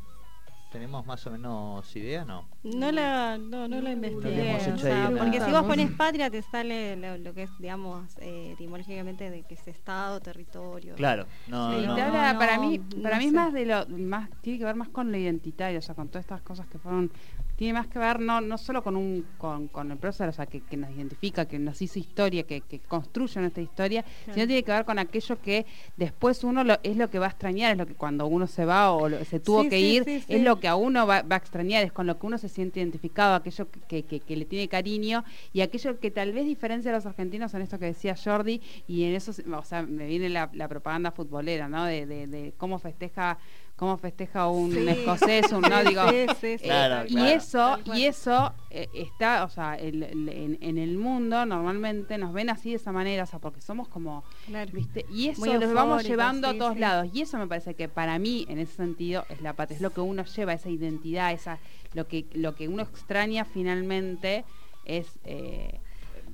¿Tenemos 0.71 1.05
más 1.05 1.27
o 1.27 1.31
menos 1.31 1.95
idea, 1.95 2.25
no? 2.25 2.47
No 2.63 2.91
la, 2.93 3.37
no, 3.37 3.67
no 3.67 3.81
la 3.81 3.91
investigué. 3.91 4.55
o 4.73 4.77
sea, 4.77 5.11
porque 5.17 5.41
si 5.41 5.51
vos 5.51 5.63
pones 5.63 5.91
patria 5.91 6.29
te 6.29 6.41
sale 6.41 6.95
lo, 6.95 7.17
lo 7.17 7.33
que 7.33 7.43
es, 7.43 7.51
digamos, 7.59 8.15
eh, 8.21 8.51
etimológicamente 8.53 9.29
de 9.29 9.43
que 9.43 9.55
es 9.55 9.67
estado, 9.67 10.21
territorio. 10.21 10.95
Claro, 10.95 11.25
no, 11.47 11.71
Sí, 11.71 11.85
no. 11.85 11.95
te 11.95 12.01
no, 12.01 12.07
habla, 12.07 12.33
no, 12.33 12.39
para 12.39 12.57
mí, 12.59 12.79
no 12.95 13.03
para 13.03 13.17
mí 13.17 13.25
es 13.25 13.33
más 13.33 13.51
de 13.53 13.65
lo 13.65 13.85
más, 13.89 14.29
tiene 14.41 14.59
que 14.59 14.65
ver 14.65 14.75
más 14.75 14.87
con 14.89 15.11
lo 15.11 15.17
identitario, 15.17 15.79
o 15.79 15.81
sea, 15.81 15.93
con 15.93 16.07
todas 16.07 16.23
estas 16.23 16.41
cosas 16.41 16.65
que 16.67 16.79
fueron, 16.79 17.11
tiene 17.57 17.73
más 17.73 17.87
que 17.87 17.99
ver 17.99 18.19
no, 18.19 18.39
no 18.41 18.57
solo 18.57 18.81
con 18.81 18.95
un, 18.95 19.25
con, 19.37 19.67
con 19.67 19.91
el 19.91 19.97
prócer, 19.97 20.29
o 20.29 20.31
sea, 20.33 20.45
que, 20.45 20.61
que 20.61 20.77
nos 20.77 20.89
identifica, 20.89 21.45
que 21.45 21.59
nos 21.59 21.81
hizo 21.81 21.99
historia, 21.99 22.43
que, 22.43 22.61
que 22.61 22.79
construye 22.79 23.41
nuestra 23.41 23.61
historia, 23.61 24.03
Claro. 24.03 24.33
sino 24.33 24.47
tiene 24.47 24.63
que 24.63 24.71
ver 24.71 24.85
con 24.85 24.99
aquello 24.99 25.39
que 25.41 25.65
después 25.97 26.43
uno 26.45 26.63
lo, 26.63 26.79
es 26.81 26.95
lo 26.97 27.09
que 27.09 27.19
va 27.19 27.25
a 27.27 27.29
extrañar, 27.29 27.73
es 27.73 27.77
lo 27.77 27.85
que 27.85 27.93
cuando 27.95 28.25
uno 28.25 28.47
se 28.47 28.63
va 28.65 28.91
o 28.93 29.09
lo- 29.09 29.23
se 29.25 29.39
tuvo 29.39 29.63
Sí, 29.63 29.69
que 29.69 29.79
sí, 29.79 29.85
ir, 29.95 30.03
sí, 30.05 30.19
sí. 30.21 30.33
es 30.35 30.41
lo 30.43 30.59
que 30.59 30.67
a 30.69 30.75
uno 30.75 31.05
va, 31.05 31.21
va 31.23 31.35
a 31.35 31.39
extrañar, 31.39 31.83
es 31.83 31.91
con 31.91 32.07
lo 32.07 32.17
que 32.17 32.25
uno 32.25 32.37
se 32.37 32.49
siente 32.53 32.79
identificado, 32.79 33.35
aquello 33.35 33.69
que, 33.89 34.05
que- 34.05 34.21
que 34.21 34.35
le 34.37 34.45
tiene 34.45 34.67
cariño 34.69 35.23
y 35.51 35.61
aquello 35.61 35.99
que 35.99 36.11
tal 36.11 36.31
vez 36.33 36.45
diferencia 36.45 36.91
a 36.91 36.95
los 36.95 37.05
argentinos 37.05 37.53
en 37.53 37.61
esto 37.63 37.79
que 37.79 37.85
decía 37.85 38.15
Jordi 38.23 38.61
y 38.87 39.03
en 39.05 39.15
eso, 39.15 39.31
o 39.57 39.63
sea, 39.63 39.83
me 39.83 40.05
viene 40.07 40.29
la, 40.29 40.49
propaganda 40.69 41.11
futbolera, 41.11 41.67
¿no? 41.67 41.85
De 41.85 42.53
cómo 42.57 42.79
festeja 42.79 43.37
cómo 43.75 43.97
festeja 43.97 44.47
un 44.47 44.71
Sí. 44.71 44.87
escocés, 44.87 45.51
un 45.51 45.61
no 45.61 45.81
Sí, 45.81 45.87
digo. 45.89 46.01
sí, 46.09 46.25
sí, 46.39 46.47
eh, 46.47 46.59
Claro, 46.63 47.05
y 47.07 47.13
claro. 47.15 47.27
eso, 47.29 47.79
y 47.95 48.03
eso 48.05 48.53
eh, 48.69 48.87
está, 48.93 49.43
o 49.43 49.49
sea, 49.49 49.75
el- 49.75 50.03
el- 50.03 50.29
en, 50.29 50.57
en 50.61 50.77
el 50.77 50.97
mundo 50.97 51.45
normalmente 51.45 52.17
nos 52.17 52.33
ven 52.33 52.49
así 52.49 52.69
de 52.69 52.75
esa 52.77 52.91
manera, 52.91 53.23
o 53.23 53.25
sea, 53.25 53.39
porque 53.39 53.61
somos 53.61 53.87
como, 53.87 54.23
Claro. 54.45 54.69
¿viste? 54.73 55.05
Y 55.11 55.29
eso 55.29 55.41
Muy 55.41 55.53
lo 55.57 55.73
vamos 55.73 56.03
llevando 56.03 56.47
a 56.47 56.53
todos 56.57 56.73
sí. 56.75 56.79
lados. 56.79 57.09
Y 57.13 57.21
eso 57.21 57.37
me 57.37 57.47
parece 57.47 57.73
que 57.73 57.89
para 57.89 58.19
mí, 58.19 58.45
en 58.47 58.59
ese 58.59 58.73
sentido, 58.75 59.25
es 59.29 59.41
la 59.41 59.53
patria, 59.53 59.75
es 59.75 59.81
lo 59.81 59.91
que 59.91 60.01
uno 60.01 60.23
lleva, 60.23 60.53
esa 60.53 60.69
identidad, 60.69 61.31
esa, 61.33 61.57
lo 61.93 62.07
que, 62.07 62.25
lo 62.33 62.55
que 62.55 62.67
uno 62.67 62.83
extraña 62.83 63.43
finalmente 63.43 64.45
es 64.85 65.07
eh, 65.25 65.79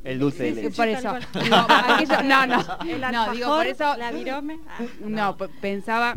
El 0.04 0.20
dulce 0.20 0.44
de 0.44 0.50
Sí, 0.50 0.56
sí, 0.56 0.62
leche. 0.64 0.76
por 0.78 0.88
eso, 0.88 1.14
digo, 1.42 1.56
aquello- 1.56 2.24
no, 2.24 2.46
no, 2.48 2.62
El 2.86 3.02
no, 3.12 3.32
digo, 3.32 3.48
por 3.48 3.66
eso, 3.68 3.96
la 3.98 4.12
virome. 4.12 4.60
ah, 4.68 4.80
no, 5.02 5.36
pensaba 5.62 6.16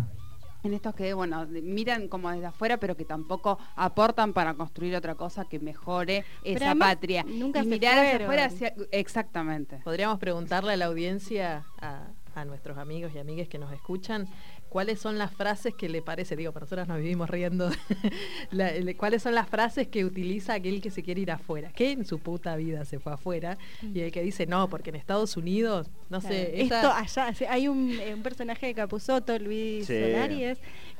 en 0.64 0.74
estos 0.74 0.94
que, 0.94 1.12
bueno, 1.14 1.46
miran 1.46 2.08
como 2.08 2.30
desde 2.30 2.46
afuera, 2.46 2.76
pero 2.76 2.96
que 2.96 3.04
tampoco 3.04 3.58
aportan 3.76 4.32
para 4.32 4.54
construir 4.54 4.94
otra 4.96 5.14
cosa 5.16 5.44
que 5.44 5.58
mejore 5.58 6.24
Pero 6.42 6.56
esa 6.56 6.74
patria. 6.74 7.24
nunca 7.26 7.60
y 7.60 7.64
se 7.64 7.68
mirar 7.70 7.98
hacia 7.98 8.16
afuera, 8.24 8.44
hacia- 8.46 8.74
exactamente. 8.92 9.78
Podríamos 9.84 10.18
preguntarle 10.18 10.72
a 10.74 10.76
la 10.76 10.86
audiencia, 10.86 11.64
a, 11.80 12.06
a 12.34 12.44
nuestros 12.44 12.78
amigos 12.78 13.12
y 13.14 13.18
amigas 13.18 13.48
que 13.48 13.58
nos 13.58 13.72
escuchan, 13.72 14.28
cuáles 14.72 14.98
son 15.00 15.18
las 15.18 15.30
frases 15.30 15.74
que 15.74 15.88
le 15.88 16.00
parece, 16.00 16.34
digo, 16.34 16.50
para 16.52 16.64
nosotras 16.64 16.88
nos 16.88 16.96
vivimos 16.98 17.28
riendo, 17.28 17.70
la- 18.50 18.72
cuáles 18.96 19.22
son 19.22 19.34
las 19.34 19.48
frases 19.48 19.86
que 19.88 20.04
utiliza 20.04 20.54
aquel 20.54 20.80
que 20.80 20.90
se 20.90 21.02
quiere 21.02 21.20
ir 21.20 21.30
afuera, 21.30 21.70
que 21.72 21.90
en 21.92 22.04
su 22.06 22.18
puta 22.18 22.56
vida 22.56 22.84
se 22.86 22.98
fue 22.98 23.12
afuera, 23.12 23.58
y 23.82 24.00
el 24.00 24.10
que 24.10 24.22
dice, 24.22 24.46
no, 24.46 24.68
porque 24.68 24.90
en 24.90 24.96
Estados 24.96 25.36
Unidos, 25.36 25.90
no 26.08 26.20
Claro. 26.20 26.34
sé, 26.34 26.62
Esto 26.62 26.90
allá, 26.92 27.34
sí, 27.34 27.44
hay 27.48 27.68
un, 27.68 27.90
eh, 28.00 28.14
un 28.14 28.22
personaje 28.22 28.66
de 28.66 28.74
Capuzoto, 28.74 29.38
Luis 29.38 29.86
Sí. 29.86 29.94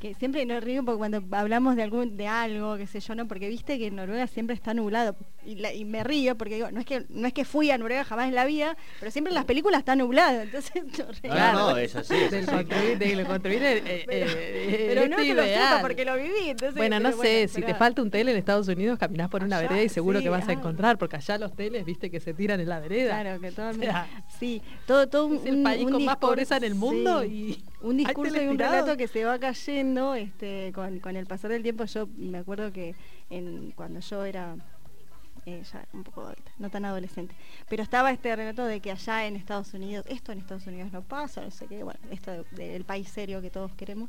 Que 0.00 0.14
siempre 0.14 0.44
nos 0.44 0.62
río 0.64 0.85
porque 0.85 0.98
cuando 0.98 1.22
hablamos 1.30 1.76
de 1.76 1.82
algún 1.85 2.16
de 2.16 2.26
algo, 2.26 2.76
qué 2.76 2.87
sé 2.88 2.98
yo, 3.00 3.14
no, 3.14 3.28
porque 3.28 3.48
viste 3.48 3.78
que 3.78 3.87
en 3.87 3.96
Noruega 3.96 4.26
siempre 4.26 4.54
está 4.54 4.74
nublado 4.74 5.14
y, 5.44 5.57
la- 5.57 5.72
y 5.72 5.85
me 5.85 6.05
río 6.05 6.37
porque 6.37 6.55
digo, 6.57 6.70
no 6.70 6.81
es 6.81 6.87
que 6.87 7.05
no 7.09 7.26
es 7.26 7.33
que 7.33 7.44
fui 7.44 7.70
a 7.70 7.78
Noruega 7.78 8.05
jamás 8.05 8.28
en 8.28 8.35
la 8.35 8.44
vida, 8.44 8.76
pero 9.00 9.11
siempre 9.11 9.31
en 9.31 9.35
las 9.35 9.44
películas 9.44 9.81
está 9.81 9.96
nublado, 9.96 10.40
entonces 10.42 10.72
no, 10.98 11.05
No, 11.05 11.12
río. 11.22 11.35
no, 11.35 11.70
no, 11.72 11.76
es 11.76 11.96
así. 11.96 12.14
es 12.14 12.31
del 12.31 12.44
así. 12.48 12.52
construir, 12.57 12.98
de 12.98 13.24
construir 13.24 13.62
eh, 13.62 13.76
eh, 13.87 14.05
eh, 14.09 14.85
pero 14.88 15.09
no 15.09 15.16
es 15.18 15.22
que 15.26 15.35
lo 15.35 15.42
sepa 15.42 15.52
ideal. 15.55 15.81
porque 15.83 16.05
lo 16.05 16.16
viví, 16.16 16.48
entonces 16.50 16.76
Bueno, 16.76 17.00
no 17.00 17.11
pero 17.11 17.22
sé, 17.22 17.48
si 17.48 17.61
te 17.61 17.66
pero- 17.66 17.78
falta 17.78 18.02
un 18.02 18.11
tele 18.11 18.31
en 18.33 18.37
Estados 18.38 18.68
Unidos, 18.68 18.98
caminás 18.98 19.28
por 19.28 19.42
una 19.42 19.59
Allá, 19.59 19.68
vereda 19.68 19.85
y 19.85 19.88
seguro 19.88 20.18
sí, 20.18 20.24
que 20.24 20.31
vas 20.31 20.46
a 20.48 20.50
ah. 20.50 20.55
encontrar, 20.55 20.98
porque 20.98 21.16
allá 21.16 21.38
los 21.38 21.55
teles, 21.55 21.85
viste, 21.85 22.11
que 22.11 22.20
se 22.20 22.35
tiran 22.35 22.61
en 22.61 22.68
la 22.68 22.81
vereda. 22.81 23.20
Claro, 23.20 23.40
que 23.40 23.52
todo 23.52 23.70
O 23.70 23.74
sea, 23.74 24.09
sí, 24.38 24.62
todo, 24.87 25.09
todo 25.09 25.26
un, 25.26 25.37
es 25.37 25.46
el 25.46 25.62
país 25.62 25.85
un 25.87 25.92
con 25.92 26.05
más 26.05 26.16
pobreza 26.16 26.57
en 26.57 26.64
el 26.64 26.74
mundo 26.74 27.22
sí. 27.22 27.28
y 27.61 27.64
un 27.87 27.96
discurso 27.96 28.40
y 28.40 28.46
un 28.46 28.59
relato 28.59 28.96
que 28.96 29.09
se 29.09 29.24
va 29.24 29.38
cayendo 29.38 30.14
este, 30.14 30.72
con, 30.74 31.00
con 31.00 31.16
el 31.16 31.26
pasar 31.26 31.50
del 31.50 31.62
tiempo. 31.62 31.85
Yo 31.85 32.09
me 32.16 32.38
acuerdo 32.38 32.72
que 32.72 32.94
en, 33.31 33.72
cuando 33.72 34.00
yo 34.00 34.24
era 34.24 34.55
eh, 35.46 35.62
ya 35.72 35.85
un 35.92 36.05
poco 36.05 36.22
adulta, 36.22 36.52
no 36.59 36.70
tan 36.70 36.85
adolescente, 36.85 37.35
pero 37.68 37.83
estaba 37.83 38.11
este 38.12 38.35
relato 38.37 38.64
de 38.64 38.81
que 38.81 38.90
allá 38.92 39.26
en 39.26 39.35
Estados 39.37 39.74
Unidos, 39.74 40.05
esto 40.09 40.31
en 40.33 40.38
Estados 40.38 40.66
Unidos 40.66 40.92
no 40.92 41.02
pasa, 41.02 41.40
no 41.42 41.50
sé 41.50 41.66
qué, 41.66 41.83
bueno, 41.83 41.98
esto 42.11 42.31
de- 42.52 42.68
del 42.72 42.85
país 42.85 43.09
serio 43.09 43.40
que 43.42 43.50
todos 43.50 43.72
queremos. 43.74 44.09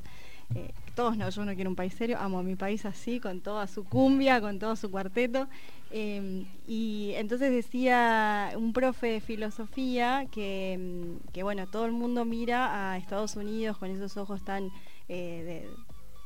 eh, 0.56 0.72
todos 0.94 1.18
no, 1.18 1.28
yo 1.30 1.46
no 1.46 1.56
quiero 1.56 1.70
un 1.72 1.76
país 1.76 1.96
serio, 1.96 2.18
amo 2.20 2.38
a 2.38 2.44
mi 2.44 2.56
país 2.56 2.86
así, 2.86 3.20
con 3.20 3.42
toda 3.42 3.66
su 3.66 3.86
cumbia, 3.86 4.40
con 4.42 4.60
todo 4.60 4.76
su 4.76 4.92
cuarteto. 4.92 5.48
eh, 5.96 6.46
y 6.68 7.12
entonces 7.16 7.52
decía 7.52 8.52
un 8.56 8.74
profe 8.74 9.08
de 9.08 9.22
filosofía 9.22 10.26
que, 10.32 10.78
mm, 10.80 11.32
que, 11.32 11.44
bueno, 11.44 11.68
todo 11.68 11.86
el 11.86 11.92
mundo 11.92 12.26
mira 12.26 12.92
a 12.94 12.98
Estados 12.98 13.36
Unidos 13.36 13.78
con 13.78 13.90
esos 13.92 14.16
ojos 14.18 14.44
tan 14.44 14.70
eh, 15.10 15.68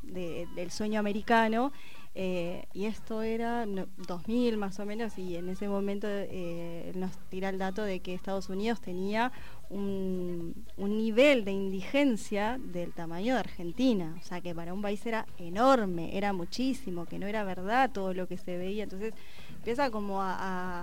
de- 0.03 0.13
de- 0.13 0.47
del 0.55 0.71
sueño 0.71 0.99
americano. 0.99 1.71
Eh, 2.15 2.65
y 2.73 2.85
esto 2.85 3.21
era 3.21 3.65
no, 3.65 3.87
2000 4.07 4.57
más 4.57 4.79
o 4.79 4.85
menos, 4.85 5.17
y 5.17 5.35
en 5.35 5.49
ese 5.49 5.67
momento 5.67 6.07
eh, 6.09 6.91
nos 6.95 7.11
tira 7.29 7.49
el 7.49 7.57
dato 7.59 7.83
de 7.83 7.99
que 7.99 8.13
Estados 8.13 8.49
Unidos 8.49 8.81
tenía 8.81 9.31
un, 9.69 10.55
un 10.77 10.97
nivel 10.97 11.43
de 11.45 11.51
indigencia 11.51 12.57
del 12.59 12.93
tamaño 12.93 13.33
de 13.35 13.39
Argentina, 13.41 14.15
o 14.19 14.23
sea 14.25 14.41
que 14.41 14.55
para 14.55 14.73
un 14.73 14.81
país 14.81 15.05
era 15.05 15.25
enorme, 15.37 16.17
era 16.17 16.33
muchísimo, 16.33 17.05
que 17.05 17.19
no 17.19 17.27
era 17.27 17.43
verdad 17.43 17.91
todo 17.91 18.13
lo 18.13 18.27
que 18.27 18.37
se 18.37 18.57
veía, 18.57 18.83
entonces 18.85 19.13
empieza 19.57 19.91
como 19.91 20.21
a, 20.21 20.33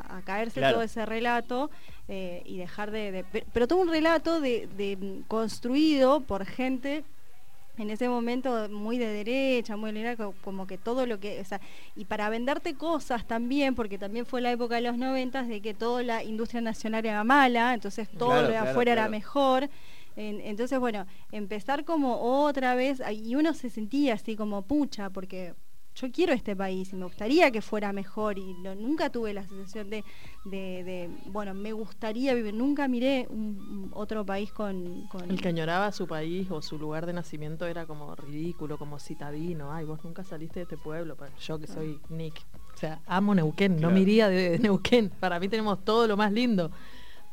a- 0.01 0.19
a 0.19 0.23
caerse 0.23 0.61
Claro. 0.61 0.75
todo 0.77 0.83
ese 0.85 1.05
relato 1.07 1.71
eh, 2.09 2.43
y 2.45 2.59
dejar 2.59 2.91
de, 2.91 3.11
de- 3.11 3.25
pe- 3.25 3.45
pero 3.53 3.67
todo 3.67 3.81
un 3.81 3.89
relato 3.89 4.41
de, 4.41 4.69
de, 4.77 4.97
mm, 4.97 5.23
construido 5.29 6.21
por 6.21 6.45
gente 6.45 7.05
en 7.77 7.91
ese 7.91 8.09
momento 8.09 8.69
muy 8.71 8.99
de 8.99 9.07
derecha, 9.09 9.77
muy 9.77 9.93
liberal, 9.93 10.17
co- 10.17 10.35
como 10.45 10.67
que 10.67 10.79
todo 10.79 11.07
lo 11.07 11.19
que, 11.19 11.41
o 11.41 11.45
sea, 11.45 11.61
y 11.97 12.05
para 12.05 12.29
venderte 12.29 12.75
cosas 12.77 13.27
también, 13.27 13.75
porque 13.75 13.99
también 13.99 14.27
fue 14.27 14.41
la 14.41 14.53
época 14.53 14.77
de 14.77 14.83
los 14.83 14.97
noventas 14.97 15.49
de 15.49 15.61
que 15.61 15.75
toda 15.75 16.03
la 16.03 16.23
industria 16.23 16.61
nacional 16.61 17.05
era 17.05 17.25
mala, 17.25 17.75
entonces 17.75 18.09
todo 18.09 18.29
Claro, 18.29 18.43
lo 18.43 18.49
de 18.49 18.59
claro, 18.59 18.71
afuera 18.71 18.93
era 18.93 19.09
mejor. 19.09 19.69
En- 20.17 20.41
entonces, 20.43 20.79
bueno, 20.79 21.07
empezar 21.33 21.85
como 21.85 22.21
otra 22.45 22.75
vez, 22.77 23.03
y 23.13 23.35
uno 23.35 23.53
se 23.55 23.69
sentía 23.71 24.15
así 24.15 24.37
como 24.37 24.63
pucha, 24.63 25.11
porque 25.11 25.55
yo 25.95 26.11
quiero 26.11 26.33
este 26.33 26.57
país 26.57 26.93
y 26.93 26.97
me 26.97 27.05
gustaría 27.05 27.51
que 27.51 27.63
fuera 27.63 27.93
mejor 27.93 28.39
y 28.39 28.55
no- 28.55 28.75
nunca 28.75 29.11
tuve 29.11 29.33
la 29.33 29.47
sensación 29.47 29.91
de, 29.91 30.05
de- 30.45 30.83
de, 30.85 31.11
bueno, 31.27 31.55
me 31.55 31.73
gustaría 31.73 32.35
vivir, 32.35 32.53
nunca 32.55 32.89
miré 32.89 33.27
un, 33.31 33.91
otro 33.95 34.25
país 34.27 34.51
con... 34.53 35.07
con 35.09 35.31
El 35.31 35.41
que 35.41 35.49
añoraba 35.49 35.93
su 35.93 36.07
país 36.07 36.51
o 36.51 36.61
su 36.63 36.79
lugar 36.79 37.07
de 37.07 37.13
nacimiento 37.13 37.67
era 37.67 37.87
como 37.87 38.15
ridículo, 38.17 38.77
como 38.79 38.99
citadino. 38.99 39.73
Ay, 39.73 39.85
vos 39.85 40.03
nunca 40.05 40.25
saliste 40.25 40.61
de 40.61 40.63
este 40.65 40.77
pueblo. 40.77 41.17
Pa- 41.17 41.29
Yo 41.39 41.59
que 41.59 41.67
soy 41.67 42.01
Nick. 42.09 42.41
O 42.75 42.77
sea, 42.77 43.01
amo 43.07 43.35
Neuquén, 43.35 43.75
no 43.75 43.79
Claro. 43.79 43.95
me 43.95 44.01
iría 44.01 44.29
de, 44.29 44.51
de 44.51 44.59
Neuquén. 44.59 45.11
Para 45.21 45.39
mí 45.39 45.49
tenemos 45.49 45.85
todo 45.85 46.09
lo 46.09 46.17
más 46.17 46.33
lindo. 46.33 46.73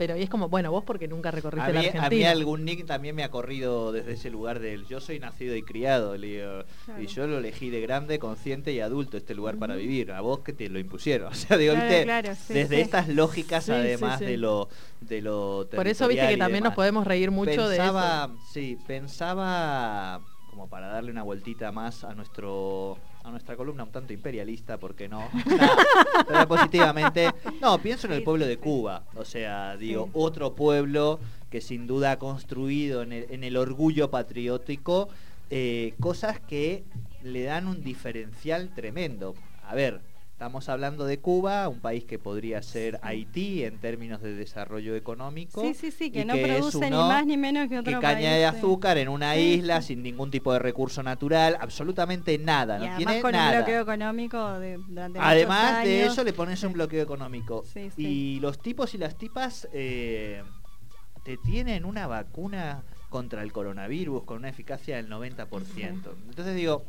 Pero 0.01 0.17
y 0.17 0.23
es 0.23 0.31
como, 0.31 0.49
bueno, 0.49 0.71
vos 0.71 0.83
porque 0.83 1.07
nunca 1.07 1.29
recorriste 1.29 1.69
A 1.69 1.71
la 1.73 1.79
mí, 1.79 1.87
a 1.89 1.91
mí 1.91 1.97
Argentina. 1.99 2.31
algún 2.31 2.65
nick 2.65 2.87
también 2.87 3.15
me 3.15 3.23
ha 3.23 3.29
corrido 3.29 3.91
desde 3.91 4.13
ese 4.13 4.31
lugar 4.31 4.57
del 4.59 4.87
yo 4.87 4.99
soy 4.99 5.19
nacido 5.19 5.55
y 5.55 5.61
criado, 5.61 6.17
le 6.17 6.25
digo, 6.27 6.63
Claro. 6.85 7.03
y 7.03 7.05
yo 7.05 7.27
lo 7.27 7.37
elegí 7.37 7.69
de 7.69 7.81
grande, 7.81 8.17
consciente 8.17 8.71
y 8.71 8.79
adulto 8.79 9.17
este 9.17 9.35
lugar 9.35 9.57
para 9.57 9.75
vivir. 9.75 10.11
A 10.11 10.21
vos 10.21 10.39
que 10.39 10.53
te 10.53 10.69
lo 10.69 10.79
impusieron. 10.79 11.31
O 11.31 11.35
sea, 11.35 11.55
digo, 11.55 11.73
Claro, 11.75 11.87
viste, 11.89 12.03
claro, 12.03 12.33
sí, 12.33 12.53
desde 12.55 12.75
sí. 12.77 12.81
estas 12.81 13.09
lógicas 13.09 13.65
Sí, 13.65 13.71
además 13.73 14.17
sí. 14.17 14.25
de 14.25 14.37
lo 14.37 14.69
de 15.01 15.21
lo 15.21 15.67
Por 15.71 15.87
eso 15.87 16.07
viste 16.07 16.27
que 16.29 16.37
también 16.37 16.63
nos 16.63 16.73
podemos 16.73 17.05
reír 17.05 17.29
mucho 17.29 17.51
pensaba, 17.69 18.27
de 18.29 18.33
eso. 18.33 18.43
Sí, 18.53 18.77
pensaba 18.87 20.19
como 20.49 20.67
para 20.67 20.87
darle 20.87 21.11
una 21.11 21.21
vueltita 21.21 21.71
más 21.71 22.03
a 22.03 22.15
nuestro 22.15 22.97
a 23.23 23.29
nuestra 23.31 23.55
columna 23.55 23.83
un 23.83 23.91
tanto 23.91 24.13
imperialista, 24.13 24.77
porque 24.77 25.07
no? 25.07 25.29
Pero 26.27 26.47
positivamente. 26.47 27.31
No, 27.61 27.77
pienso 27.79 28.07
en 28.07 28.13
el 28.13 28.23
pueblo 28.23 28.45
de. 28.45 28.57
Cuba. 28.57 29.03
O 29.15 29.25
sea, 29.25 29.77
digo, 29.77 30.05
Sí. 30.05 30.11
otro 30.13 30.53
pueblo 30.55 31.19
que 31.49 31.61
sin 31.61 31.87
duda 31.87 32.11
ha 32.13 32.19
construido 32.19 33.01
en 33.03 33.11
el, 33.13 33.25
en 33.29 33.43
el 33.43 33.57
orgullo 33.57 34.09
patriótico 34.09 35.09
eh, 35.49 35.93
cosas 35.99 36.39
que 36.39 36.83
le 37.23 37.43
dan 37.43 37.67
un 37.67 37.83
diferencial 37.83 38.69
tremendo. 38.73 39.35
A 39.67 39.75
ver, 39.75 40.01
estamos 40.41 40.69
hablando 40.69 41.05
de 41.05 41.19
Cuba, 41.19 41.69
un 41.69 41.81
país 41.81 42.03
que 42.03 42.17
podría 42.17 42.63
ser 42.63 42.99
Haití 43.03 43.63
en 43.63 43.77
términos 43.77 44.23
de 44.23 44.33
desarrollo 44.33 44.95
económico. 44.95 45.61
Sí, 45.61 45.75
sí, 45.75 45.91
sí, 45.91 46.09
que 46.09 46.25
no 46.25 46.33
produce 46.33 46.89
ni 46.89 46.97
más 46.97 47.27
ni 47.27 47.37
menos 47.37 47.69
que 47.69 47.77
otro 47.77 47.93
que 47.93 47.99
caña 47.99 48.21
país, 48.31 48.37
de 48.37 48.45
azúcar 48.47 48.97
en 48.97 49.07
una 49.07 49.35
Sí, 49.35 49.39
isla 49.59 49.83
sin 49.83 50.01
ningún 50.01 50.31
tipo 50.31 50.51
de 50.51 50.57
recurso 50.57 51.03
natural, 51.03 51.57
absolutamente 51.61 52.39
nada, 52.39 52.77
Y 52.77 52.79
no 52.79 52.85
además 52.87 52.97
tiene 53.05 53.21
con 53.21 53.31
nada. 53.33 53.51
un 53.51 53.57
bloqueo 53.57 53.81
económico 53.83 54.59
de, 54.59 54.77
durante 54.77 55.19
Además 55.21 55.83
de 55.83 56.05
eso 56.07 56.23
le 56.23 56.33
pones 56.33 56.63
un 56.63 56.73
bloqueo 56.73 57.03
económico. 57.03 57.63
Sí, 57.71 57.91
sí. 57.95 58.03
Y 58.03 58.39
los 58.39 58.57
tipos 58.57 58.95
y 58.95 58.97
las 58.97 59.15
tipas 59.19 59.67
eh, 59.73 60.41
te 61.23 61.37
tienen 61.37 61.85
una 61.85 62.07
vacuna 62.07 62.81
contra 63.09 63.43
el 63.43 63.53
coronavirus 63.53 64.23
con 64.23 64.37
una 64.37 64.49
eficacia 64.49 64.95
del 64.95 65.07
90%. 65.07 65.47
Entonces 66.29 66.55
digo, 66.55 66.83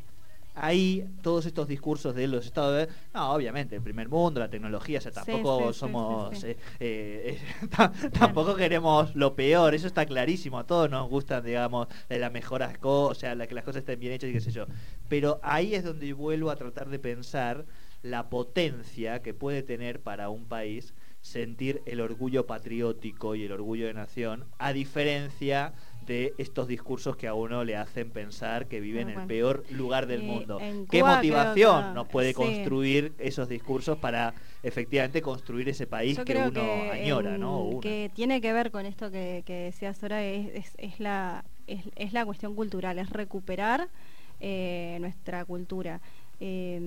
ahí 0.54 1.04
todos 1.22 1.46
estos 1.46 1.68
discursos 1.68 2.14
de 2.14 2.26
los 2.28 2.46
estados 2.46 2.76
de... 2.86 2.92
No, 3.14 3.32
obviamente, 3.32 3.76
el 3.76 3.82
primer 3.82 4.08
mundo, 4.08 4.40
la 4.40 4.50
tecnología, 4.50 4.98
o 4.98 5.02
sea, 5.02 5.12
tampoco 5.12 5.68
sí, 5.68 5.72
sí, 5.74 5.78
somos... 5.80 6.38
sí, 6.38 6.46
eh, 6.48 6.56
eh, 6.80 7.38
ta- 7.76 7.92
tampoco 8.12 8.54
queremos 8.54 9.14
lo 9.14 9.34
peor, 9.34 9.74
eso 9.74 9.86
está 9.86 10.06
clarísimo, 10.06 10.58
a 10.58 10.66
todos 10.66 10.90
nos 10.90 11.08
gustan, 11.08 11.44
digamos, 11.44 11.88
de 12.08 12.18
las 12.18 12.32
mejoras 12.32 12.78
cosas, 12.78 13.16
o 13.16 13.20
sea, 13.20 13.34
la, 13.34 13.46
que 13.46 13.54
las 13.54 13.64
cosas 13.64 13.80
estén 13.80 14.00
bien 14.00 14.12
hechas 14.12 14.30
y 14.30 14.32
qué 14.32 14.40
sé 14.40 14.50
yo. 14.52 14.66
Pero 15.08 15.40
ahí 15.42 15.74
es 15.74 15.84
donde 15.84 16.12
vuelvo 16.12 16.50
a 16.50 16.56
tratar 16.56 16.88
de 16.88 16.98
pensar 16.98 17.66
la 18.02 18.28
potencia 18.30 19.22
que 19.22 19.34
puede 19.34 19.62
tener 19.62 20.00
para 20.00 20.28
un 20.28 20.46
país 20.46 20.94
sentir 21.20 21.82
el 21.86 22.00
orgullo 22.00 22.46
patriótico 22.46 23.34
y 23.36 23.44
el 23.44 23.52
orgullo 23.52 23.86
de 23.86 23.94
nación, 23.94 24.44
a 24.58 24.72
diferencia 24.72 25.72
de 25.91 25.91
estos 26.08 26.68
discursos 26.68 27.16
que 27.16 27.28
a 27.28 27.34
uno 27.34 27.64
le 27.64 27.76
hacen 27.76 28.10
pensar 28.10 28.66
que 28.66 28.80
vive 28.80 29.00
en 29.00 29.08
el 29.10 29.26
peor 29.26 29.64
lugar 29.70 30.06
del 30.06 30.22
mundo. 30.22 30.58
¿Qué 30.90 31.02
motivación 31.02 31.94
nos 31.94 32.08
puede 32.08 32.34
construir 32.34 33.14
esos 33.18 33.48
discursos 33.48 33.98
para 33.98 34.34
efectivamente 34.62 35.22
construir 35.22 35.68
ese 35.68 35.86
país 35.86 36.16
Yo 36.16 36.24
que 36.24 36.36
uno 36.36 36.50
que, 36.52 36.90
añora, 36.90 37.34
en- 37.34 37.40
¿no? 37.40 37.78
Que 37.80 38.10
tiene 38.14 38.40
que 38.40 38.52
ver 38.52 38.70
con 38.70 38.86
esto 38.86 39.10
que, 39.10 39.42
que 39.46 39.54
decías 39.54 40.02
ahora, 40.02 40.22
es, 40.24 40.48
es- 40.54 40.74
es 40.78 41.00
la, 41.00 41.44
es, 41.66 41.82
es 41.96 42.12
la 42.12 42.24
cuestión 42.26 42.54
cultural, 42.54 42.98
es 42.98 43.10
recuperar 43.10 43.88
eh, 44.40 44.98
nuestra 45.00 45.44
cultura. 45.44 46.00
Eh, 46.40 46.80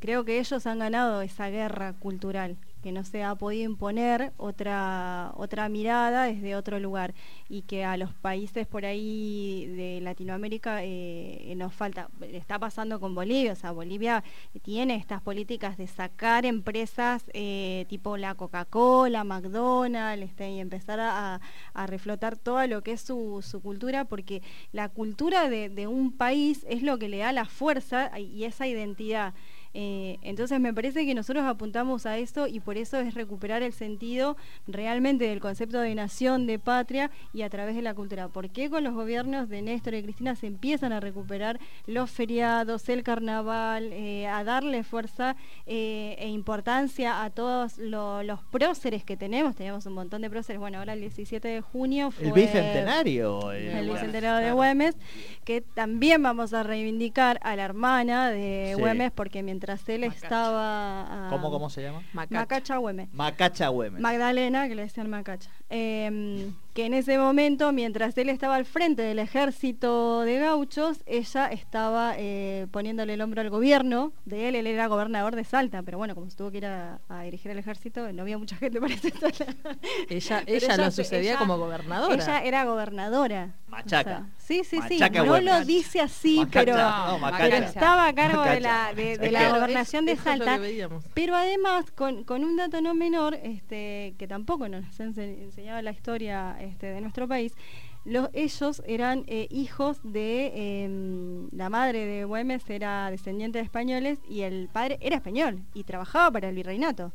creo 0.00 0.24
que 0.24 0.38
ellos 0.38 0.66
han 0.66 0.78
ganado 0.78 1.22
esa 1.22 1.48
guerra 1.50 1.92
cultural, 1.94 2.56
que 2.82 2.92
no 2.92 3.04
se 3.04 3.24
ha 3.24 3.34
podido 3.34 3.64
imponer 3.64 4.32
otra, 4.36 5.32
otra 5.36 5.68
mirada 5.68 6.24
desde 6.24 6.56
otro 6.56 6.78
lugar 6.78 7.14
y 7.48 7.62
que 7.62 7.84
a 7.84 7.96
los 7.96 8.12
países 8.14 8.66
por 8.66 8.84
ahí 8.84 9.66
de 9.76 10.00
Latinoamérica 10.00 10.84
eh, 10.84 11.52
nos 11.56 11.74
falta. 11.74 12.08
Está 12.32 12.58
pasando 12.58 13.00
con 13.00 13.14
Bolivia, 13.14 13.52
o 13.52 13.56
sea, 13.56 13.72
Bolivia 13.72 14.22
tiene 14.62 14.96
estas 14.96 15.22
políticas 15.22 15.76
de 15.76 15.86
sacar 15.86 16.46
empresas 16.46 17.24
eh, 17.32 17.86
tipo 17.88 18.16
la 18.16 18.34
Coca-Cola, 18.34 19.24
McDonald's, 19.24 20.24
este, 20.24 20.50
y 20.50 20.60
empezar 20.60 21.00
a, 21.00 21.40
reflotar 21.86 22.36
todo 22.36 22.66
lo 22.66 22.82
que 22.82 22.92
es 22.92 23.00
su, 23.00 23.42
su 23.42 23.60
cultura, 23.60 24.04
porque 24.04 24.42
la 24.72 24.88
cultura 24.88 25.48
de 25.48 25.86
un 25.86 26.12
país 26.12 26.66
es 26.68 26.82
lo 26.82 26.98
que 26.98 27.08
le 27.08 27.18
da 27.18 27.32
la 27.32 27.44
fuerza 27.44 28.18
y 28.18 28.44
esa 28.44 28.66
identidad. 28.66 29.34
Eh, 29.74 30.18
entonces 30.22 30.58
me 30.60 30.72
parece 30.72 31.04
que 31.04 31.14
nosotros 31.14 31.44
apuntamos 31.44 32.06
a 32.06 32.16
eso 32.18 32.46
y 32.46 32.60
por 32.60 32.76
eso 32.78 32.98
es 32.98 33.14
recuperar 33.14 33.62
el 33.62 33.72
sentido 33.72 34.36
realmente 34.66 35.26
del 35.26 35.40
concepto 35.40 35.80
de 35.80 35.94
nación, 35.94 36.46
de 36.46 36.58
patria 36.58 37.10
y 37.32 37.42
a 37.42 37.50
través 37.50 37.76
de 37.76 37.82
la 37.82 37.94
cultura. 37.94 38.28
¿Por 38.28 38.50
qué 38.50 38.70
con 38.70 38.82
los 38.84 38.94
gobiernos 38.94 39.48
de 39.48 39.62
Néstor 39.62 39.94
y 39.94 40.02
Cristina 40.02 40.34
se 40.34 40.46
empiezan 40.46 40.92
a 40.92 41.00
recuperar 41.00 41.58
los 41.86 42.10
feriados, 42.10 42.88
el 42.88 43.02
carnaval, 43.02 43.90
eh, 43.92 44.26
a 44.26 44.42
darle 44.44 44.82
fuerza 44.84 45.36
eh, 45.66 46.16
e 46.18 46.28
importancia 46.28 47.22
a 47.22 47.30
todos 47.30 47.78
lo- 47.78 48.22
los 48.22 48.40
próceres 48.44 49.04
que 49.04 49.16
tenemos? 49.16 49.54
Tenemos 49.54 49.84
un 49.86 49.92
montón 49.92 50.22
de 50.22 50.30
próceres. 50.30 50.58
Bueno, 50.60 50.78
ahora 50.78 50.94
el 50.94 51.00
17 51.00 51.46
de 51.46 51.60
junio 51.60 52.10
fue 52.10 52.26
El 52.28 52.32
bicentenario. 52.32 53.52
el 53.52 53.88
bicentenario 53.90 54.46
de 54.46 54.52
Güemes, 54.52 54.96
que 55.44 55.60
también 55.60 56.22
vamos 56.22 56.52
a 56.54 56.62
reivindicar 56.62 57.38
a 57.42 57.54
la 57.56 57.64
hermana 57.64 58.30
de 58.30 58.72
Sí. 58.74 58.80
Güemes, 58.80 59.10
porque 59.12 59.42
mientras 59.42 59.57
él 59.96 60.02
Macacha. 60.02 60.26
estaba... 60.26 61.26
ah, 61.26 61.28
¿Cómo, 61.30 61.50
¿Cómo 61.50 61.70
se 61.70 61.82
llama? 61.82 62.02
Macacha. 62.12 62.40
Macacha 62.40 62.76
Güemes. 62.76 63.12
Macacha 63.12 63.68
Güemes. 63.68 64.00
Magdalena, 64.00 64.68
que 64.68 64.74
le 64.74 64.82
decían 64.82 65.10
Macacha. 65.10 65.50
Eh, 65.70 66.50
que 66.78 66.86
en 66.86 66.94
ese 66.94 67.18
momento, 67.18 67.72
mientras 67.72 68.16
él 68.18 68.28
estaba 68.28 68.54
al 68.54 68.64
frente 68.64 69.02
del 69.02 69.18
ejército 69.18 70.20
de 70.20 70.38
gauchos, 70.38 71.02
ella 71.06 71.46
estaba 71.48 72.14
eh, 72.16 72.68
poniéndole 72.70 73.14
el 73.14 73.20
hombro 73.20 73.40
al 73.40 73.50
gobierno 73.50 74.12
de 74.26 74.48
él. 74.48 74.54
Él 74.54 74.68
era 74.68 74.86
gobernador 74.86 75.34
de 75.34 75.42
Salta, 75.42 75.82
pero 75.82 75.98
bueno, 75.98 76.14
como 76.14 76.30
se 76.30 76.36
tuvo 76.36 76.52
que 76.52 76.58
ir 76.58 76.66
a, 76.66 77.00
a 77.08 77.22
dirigir 77.22 77.50
el 77.50 77.58
ejército, 77.58 78.12
no 78.12 78.22
había 78.22 78.38
mucha 78.38 78.54
gente 78.54 78.80
para 78.80 78.94
ese 78.94 79.12
Ella, 80.08 80.44
ella 80.46 80.76
lo 80.76 80.90
se- 80.92 81.02
sucedía 81.02 81.30
ella- 81.30 81.38
como 81.40 81.58
gobernadora. 81.58 82.14
Ella 82.14 82.44
era 82.44 82.64
gobernadora. 82.64 83.54
Machaca. 83.66 84.26
sí, 84.38 84.62
sí, 84.64 84.78
sí. 84.88 84.94
Machaca 85.00 85.24
no 85.24 85.40
lo 85.40 85.64
dice 85.64 86.00
así, 86.00 86.38
Macacha, 86.38 86.64
pero, 86.64 86.76
no, 87.60 87.66
estaba 87.66 88.06
a 88.06 88.14
cargo 88.14 88.42
de 88.42 88.60
la, 88.60 88.94
de, 88.94 89.30
la 89.32 89.50
gobernación 89.50 90.06
de 90.06 90.12
es- 90.12 90.20
eso 90.20 90.28
Salta. 90.30 90.60
Pero 91.12 91.34
además, 91.34 91.90
con, 91.90 92.22
con 92.22 92.44
un 92.44 92.56
dato 92.56 92.80
no 92.80 92.94
menor, 92.94 93.34
este, 93.42 94.14
que 94.16 94.26
tampoco 94.28 94.68
nos 94.68 94.84
ha 95.00 95.04
ense- 95.04 95.42
enseñado 95.42 95.82
la 95.82 95.90
historia 95.90 96.56
este, 96.68 96.86
de 96.86 97.00
nuestro 97.00 97.26
país, 97.26 97.54
los, 98.04 98.30
ellos 98.32 98.82
eran 98.86 99.24
eh, 99.26 99.48
hijos 99.50 100.00
de 100.02 100.84
em, 100.84 101.48
la 101.52 101.68
madre 101.68 102.06
de 102.06 102.24
Güemes 102.24 102.68
era 102.70 103.10
descendiente 103.10 103.58
de 103.58 103.64
españoles 103.64 104.18
y 104.28 104.42
el 104.42 104.68
padre 104.68 104.98
era 105.00 105.16
español 105.16 105.62
y 105.74 105.84
trabajaba 105.84 106.30
para 106.30 106.48
el 106.48 106.54
virreinato. 106.54 107.12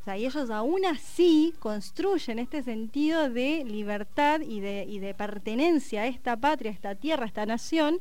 O 0.00 0.04
sea, 0.04 0.16
y 0.16 0.26
ellos 0.26 0.50
aún 0.50 0.84
así 0.84 1.54
construyen 1.60 2.40
este 2.40 2.62
sentido 2.62 3.30
de 3.30 3.64
libertad 3.64 4.40
y 4.40 4.60
de, 4.60 4.84
y 4.88 4.98
de 4.98 5.14
pertenencia 5.14 6.02
a 6.02 6.06
esta 6.06 6.36
patria, 6.36 6.72
a 6.72 6.74
esta 6.74 6.94
tierra, 6.96 7.24
a 7.24 7.28
esta 7.28 7.46
nación, 7.46 8.00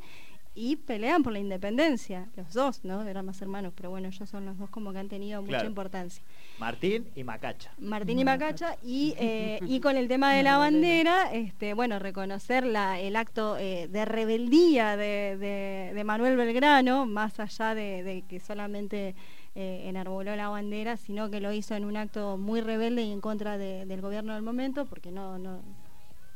y 0.54 0.76
pelean 0.76 1.24
por 1.24 1.32
la 1.34 1.40
independencia. 1.40 2.28
Los 2.36 2.54
dos, 2.54 2.84
¿no? 2.84 3.02
Eran 3.04 3.26
más 3.26 3.42
hermanos, 3.42 3.72
pero 3.76 3.90
bueno, 3.90 4.10
ellos 4.10 4.30
son 4.30 4.46
los 4.46 4.58
dos 4.58 4.70
como 4.70 4.92
que 4.92 5.00
han 5.00 5.08
tenido 5.08 5.42
mucha 5.42 5.52
Claro. 5.54 5.70
importancia. 5.70 6.22
Martín 6.60 7.08
y 7.16 7.24
Macacha. 7.24 7.72
Martín 7.80 8.20
y 8.20 8.26
Macacha 8.26 8.76
y, 8.84 9.14
eh, 9.18 9.60
y 9.66 9.80
con 9.80 9.96
el 9.96 10.08
tema 10.10 10.34
de 10.34 10.44
la 10.44 10.58
bandera, 10.58 11.32
este, 11.32 11.74
bueno, 11.74 12.00
reconocer 12.00 12.66
la, 12.66 13.00
el 13.00 13.16
acto 13.16 13.58
eh, 13.58 13.88
de 13.90 14.04
rebeldía 14.06 14.98
de, 14.98 15.38
de- 15.38 15.92
de 15.96 16.04
Manuel 16.04 16.36
Belgrano, 16.36 17.06
más 17.06 17.40
allá 17.40 17.74
de, 17.74 18.04
de 18.04 18.24
que 18.24 18.40
solamente 18.42 19.16
eh, 19.56 19.84
enarboló 19.86 20.36
la 20.36 20.50
bandera, 20.50 20.98
sino 20.98 21.30
que 21.30 21.40
lo 21.40 21.52
hizo 21.54 21.76
en 21.76 21.86
un 21.86 21.96
acto 21.98 22.38
muy 22.38 22.60
rebelde 22.62 23.04
y 23.04 23.12
en 23.12 23.22
contra 23.22 23.58
de- 23.58 23.86
del 23.86 24.02
gobierno 24.02 24.34
del 24.34 24.44
momento, 24.44 24.86
porque 24.86 25.12
no, 25.12 25.38
no, 25.38 25.62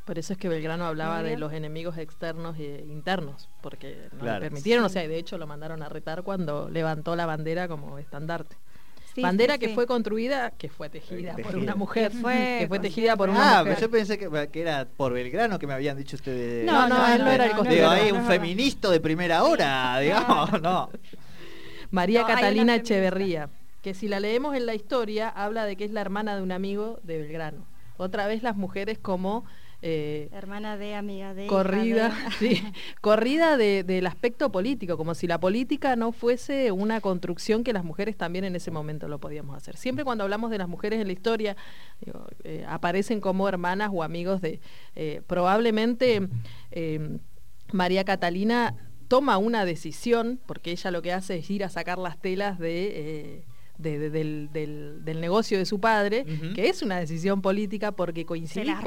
Por 0.05 0.19
eso 0.19 0.33
es 0.33 0.39
que 0.39 0.47
Belgrano 0.47 0.85
hablaba 0.85 1.23
de 1.23 1.35
los 1.35 1.51
enemigos 1.51 1.97
externos 1.97 2.55
e 2.59 2.85
internos, 2.87 3.49
porque 3.61 4.07
no 4.13 4.19
Claro. 4.19 4.39
le 4.39 4.45
permitieron, 4.45 4.85
o 4.85 4.89
sea, 4.89 5.03
y 5.03 5.07
de 5.07 5.17
hecho 5.17 5.37
lo 5.39 5.47
mandaron 5.47 5.81
a 5.81 5.89
retar 5.89 6.21
cuando 6.21 6.69
levantó 6.69 7.15
la 7.15 7.25
bandera 7.25 7.67
como 7.67 7.97
estandarte. 7.97 8.55
Sí, 9.15 9.21
bandera 9.21 9.53
sí, 9.53 9.59
que 9.61 9.67
sí. 9.69 9.73
fue 9.73 9.87
construida, 9.87 10.51
que 10.51 10.69
fue 10.69 10.89
tejida, 10.89 11.35
por 11.37 11.55
una 11.55 11.73
mujer, 11.73 12.11
Que 12.11 12.17
fue 12.17 12.57
que 12.59 12.65
fue 12.67 12.79
tejida 12.79 13.15
por 13.15 13.29
una 13.29 13.59
Ah, 13.59 13.63
mujer. 13.63 13.79
yo 13.79 13.89
pensé 13.89 14.17
que, 14.19 14.49
que 14.51 14.61
era 14.61 14.85
por 14.85 15.13
Belgrano 15.13 15.57
que 15.57 15.65
me 15.67 15.73
habían 15.73 15.97
dicho 15.97 16.17
ustedes. 16.17 16.65
No, 16.65 16.87
no, 16.89 17.07
él 17.07 17.23
no 17.23 17.31
era 17.31 17.45
el 17.45 17.85
ahí 17.85 18.11
no 18.11 18.19
un 18.19 18.25
feminista 18.25 18.89
de 18.91 18.99
primera 18.99 19.43
hora, 19.43 19.97
digamos, 20.01 20.61
no. 20.61 20.89
María 21.91 22.21
No, 22.21 22.27
hay 22.27 22.35
Catalina. 22.35 22.75
Echeverría, 22.75 23.49
que 23.81 23.93
si 23.93 24.07
la 24.07 24.19
leemos 24.19 24.55
en 24.55 24.65
la 24.65 24.75
historia, 24.75 25.29
habla 25.29 25.65
de 25.65 25.75
que 25.77 25.85
es 25.85 25.91
la 25.91 26.01
hermana 26.01 26.35
de 26.35 26.41
un 26.41 26.51
amigo 26.51 26.99
de 27.03 27.17
Belgrano. 27.19 27.65
Otra 27.97 28.27
vez 28.27 28.43
las 28.43 28.57
mujeres 28.57 28.97
como 28.99 29.45
eh, 29.88 30.30
Hermana 30.32 30.78
de, 30.78 30.95
amiga 30.95 31.34
de. 31.36 31.45
corrida, 31.45 32.10
de- 32.10 32.32
sí, 32.56 32.63
corrida 33.02 33.56
de- 33.56 33.84
del 33.84 34.08
aspecto 34.08 34.52
político, 34.52 34.98
como 34.98 35.13
si 35.13 35.28
la 35.28 35.39
política 35.39 35.95
no 35.95 36.12
fuese 36.12 36.71
una 36.71 37.02
construcción 37.02 37.63
que 37.63 37.71
las 37.71 37.84
mujeres 37.84 38.17
también 38.17 38.45
en 38.45 38.56
ese 38.56 38.71
momento 38.71 39.08
lo 39.08 39.19
podíamos 39.19 39.56
hacer. 39.56 39.78
Siempre 39.78 40.04
cuando 40.04 40.24
hablamos 40.24 40.50
de 40.50 40.58
las 40.58 40.67
mujeres 40.67 41.00
en 41.00 41.08
la 41.08 41.13
historia, 41.13 41.56
digo, 42.02 42.26
eh, 42.43 42.65
aparecen 42.67 43.21
como 43.21 43.48
hermanas 43.48 43.91
o 43.93 44.02
amigos 44.02 44.41
de, 44.41 44.60
eh, 44.95 45.21
probablemente 45.28 46.28
María 47.71 48.04
Catalina 48.04 48.76
toma 49.08 49.38
una 49.38 49.65
decisión, 49.65 50.39
porque 50.48 50.71
ella 50.71 50.89
lo 50.91 51.02
que 51.02 51.13
hace 51.13 51.38
es 51.38 51.50
ir 51.52 51.63
a 51.63 51.69
sacar 51.69 51.98
las 52.00 52.17
telas 52.17 52.58
de... 52.60 53.43
de- 53.77 53.99
de- 53.99 54.09
del, 54.09 54.49
del- 54.53 55.03
del 55.03 55.21
negocio 55.21 55.57
de 55.57 55.65
su 55.65 55.79
padre, 55.79 56.25
que 56.55 56.69
es 56.69 56.81
una 56.81 56.97
decisión 56.99 57.41
política 57.41 57.91
porque 57.91 58.25